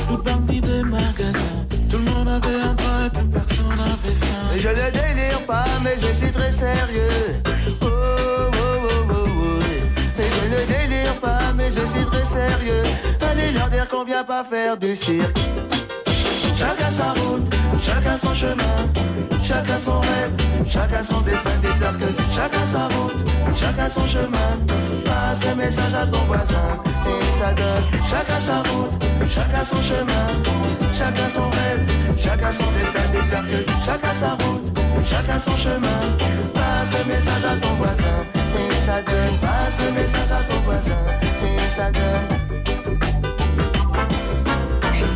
Le 0.10 0.18
bandit 0.18 0.62
des 0.62 0.84
magasins. 0.84 1.66
Tout 1.90 1.98
le 1.98 2.12
monde 2.12 2.28
avait 2.28 2.62
un 2.62 2.74
droit 2.74 3.06
et 3.06 3.10
plus 3.10 3.28
personne 3.28 3.70
n'avait 3.70 4.18
faim. 4.20 4.42
Je 4.56 4.68
ne 4.68 4.92
délire 4.92 5.46
pas, 5.46 5.66
mais 5.84 5.96
je 6.00 6.14
suis 6.14 6.32
très 6.32 6.52
sérieux. 6.52 7.42
Oh, 7.82 7.86
oh, 7.86 8.52
oh, 8.54 8.90
oh, 9.10 9.14
oh. 9.14 10.22
Et 10.22 10.30
je 10.36 10.44
ne 10.54 10.66
délire 10.66 11.16
pas, 11.20 11.54
mais 11.56 11.70
je 11.70 11.86
suis 11.86 12.06
très 12.06 12.26
sérieux. 12.26 12.84
Allez 13.30 13.52
leur 13.52 13.70
dire 13.70 13.88
qu'on 13.88 14.04
vient 14.04 14.24
pas 14.24 14.44
faire 14.44 14.78
du 14.78 14.96
cirque. 14.96 15.38
Chacun 16.62 16.92
sa 16.92 17.10
route, 17.14 17.56
chacun 17.82 18.18
son 18.18 18.34
chemin, 18.36 18.76
chacun 19.44 19.78
son 19.80 20.00
rêve, 20.00 20.32
chacun 20.70 21.04
son 21.04 21.20
destin. 21.22 21.50
Dites-leur 21.60 21.98
que 21.98 22.06
chacun 22.36 22.66
sa 22.68 22.84
route, 22.94 23.32
chacun 23.56 23.90
son 23.90 24.06
chemin. 24.06 24.50
Passe 25.04 25.44
le 25.44 25.56
message 25.56 25.94
à 25.96 26.06
ton 26.06 26.24
voisin 26.26 26.68
et 27.08 27.34
ça 27.36 27.52
donne. 27.54 27.84
Chacun 28.12 28.40
sa 28.40 28.58
route, 28.58 28.94
chacun 29.28 29.64
son 29.66 29.82
chemin, 29.82 30.28
chacun 30.94 31.30
son 31.30 31.50
rêve, 31.50 31.84
chacun 32.22 32.52
son 32.52 32.70
destin. 32.78 33.06
Dites-leur 33.12 33.44
que 33.44 33.72
chacun 33.84 34.14
sa 34.14 34.30
route, 34.44 34.80
chacun 35.10 35.40
son 35.40 35.58
chemin. 35.58 36.00
Passe 36.54 36.94
le 37.00 37.12
message 37.12 37.46
à 37.46 37.56
ton 37.56 37.74
voisin 37.74 38.18
et 38.54 38.86
ça 38.86 39.02
donne. 39.02 39.38
Passe 39.42 39.84
le 39.84 39.92
message 40.00 40.32
à 40.32 40.44
ton 40.44 40.60
voisin 40.62 41.02
et 41.44 41.70
ça 41.76 41.90
donne. 41.90 42.41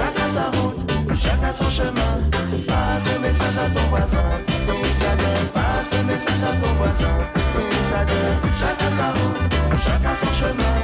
Chacun 0.00 0.28
sa 0.30 0.44
route, 0.56 0.76
chacun 1.22 1.52
son 1.52 1.70
chemin. 1.70 2.12
Passe 2.66 3.04
le 3.12 3.18
message 3.20 3.58
à 3.58 3.68
ton 3.68 3.86
voisin. 3.90 4.24
Commissaire, 4.66 5.16
passe 5.52 5.90
le 5.92 6.02
message 6.04 6.42
à 6.42 6.52
ton 6.62 6.72
voisin. 6.80 7.14
Commissaire, 7.52 8.06
chacun 8.60 8.90
sa 8.96 9.08
route, 9.12 9.40
chacun 9.84 10.14
son 10.20 10.32
chemin. 10.40 10.74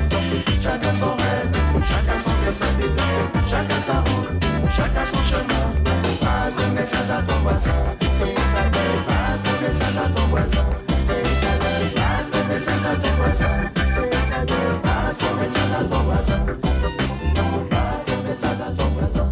Chacun 0.63 0.93
son 0.93 1.13
rêve, 1.17 1.49
chacun 1.89 2.19
son 2.19 2.35
destin 2.45 2.73
d'étoile. 2.79 3.29
Chacun 3.49 3.81
sa 3.81 3.97
route, 4.05 4.29
chacun 4.77 5.07
son 5.11 5.23
chemin. 5.31 5.65
Passe 6.21 6.55
le 6.61 6.67
message 6.75 7.11
à 7.11 7.23
ton 7.23 7.39
voisin. 7.41 7.81
Commissaire, 8.21 8.71
passe 9.09 9.43
le 9.49 9.55
message 9.67 9.97
à 9.97 10.09
ton 10.15 10.27
voisin. 10.27 10.67
Commissaire, 11.09 11.59
passe 11.97 12.31
le 12.37 12.41
message 12.53 12.85
à 12.85 12.97
ton 13.01 13.13
voisin. 13.17 13.55
Commissaire, 13.97 14.45
passe 14.83 15.19
le 15.25 15.31
message 15.41 15.73
à 15.81 15.85
ton 15.85 16.03
voisin. 16.03 17.06
Sada, 18.37 18.71
Dobra, 18.77 19.09
Sada. 19.09 19.26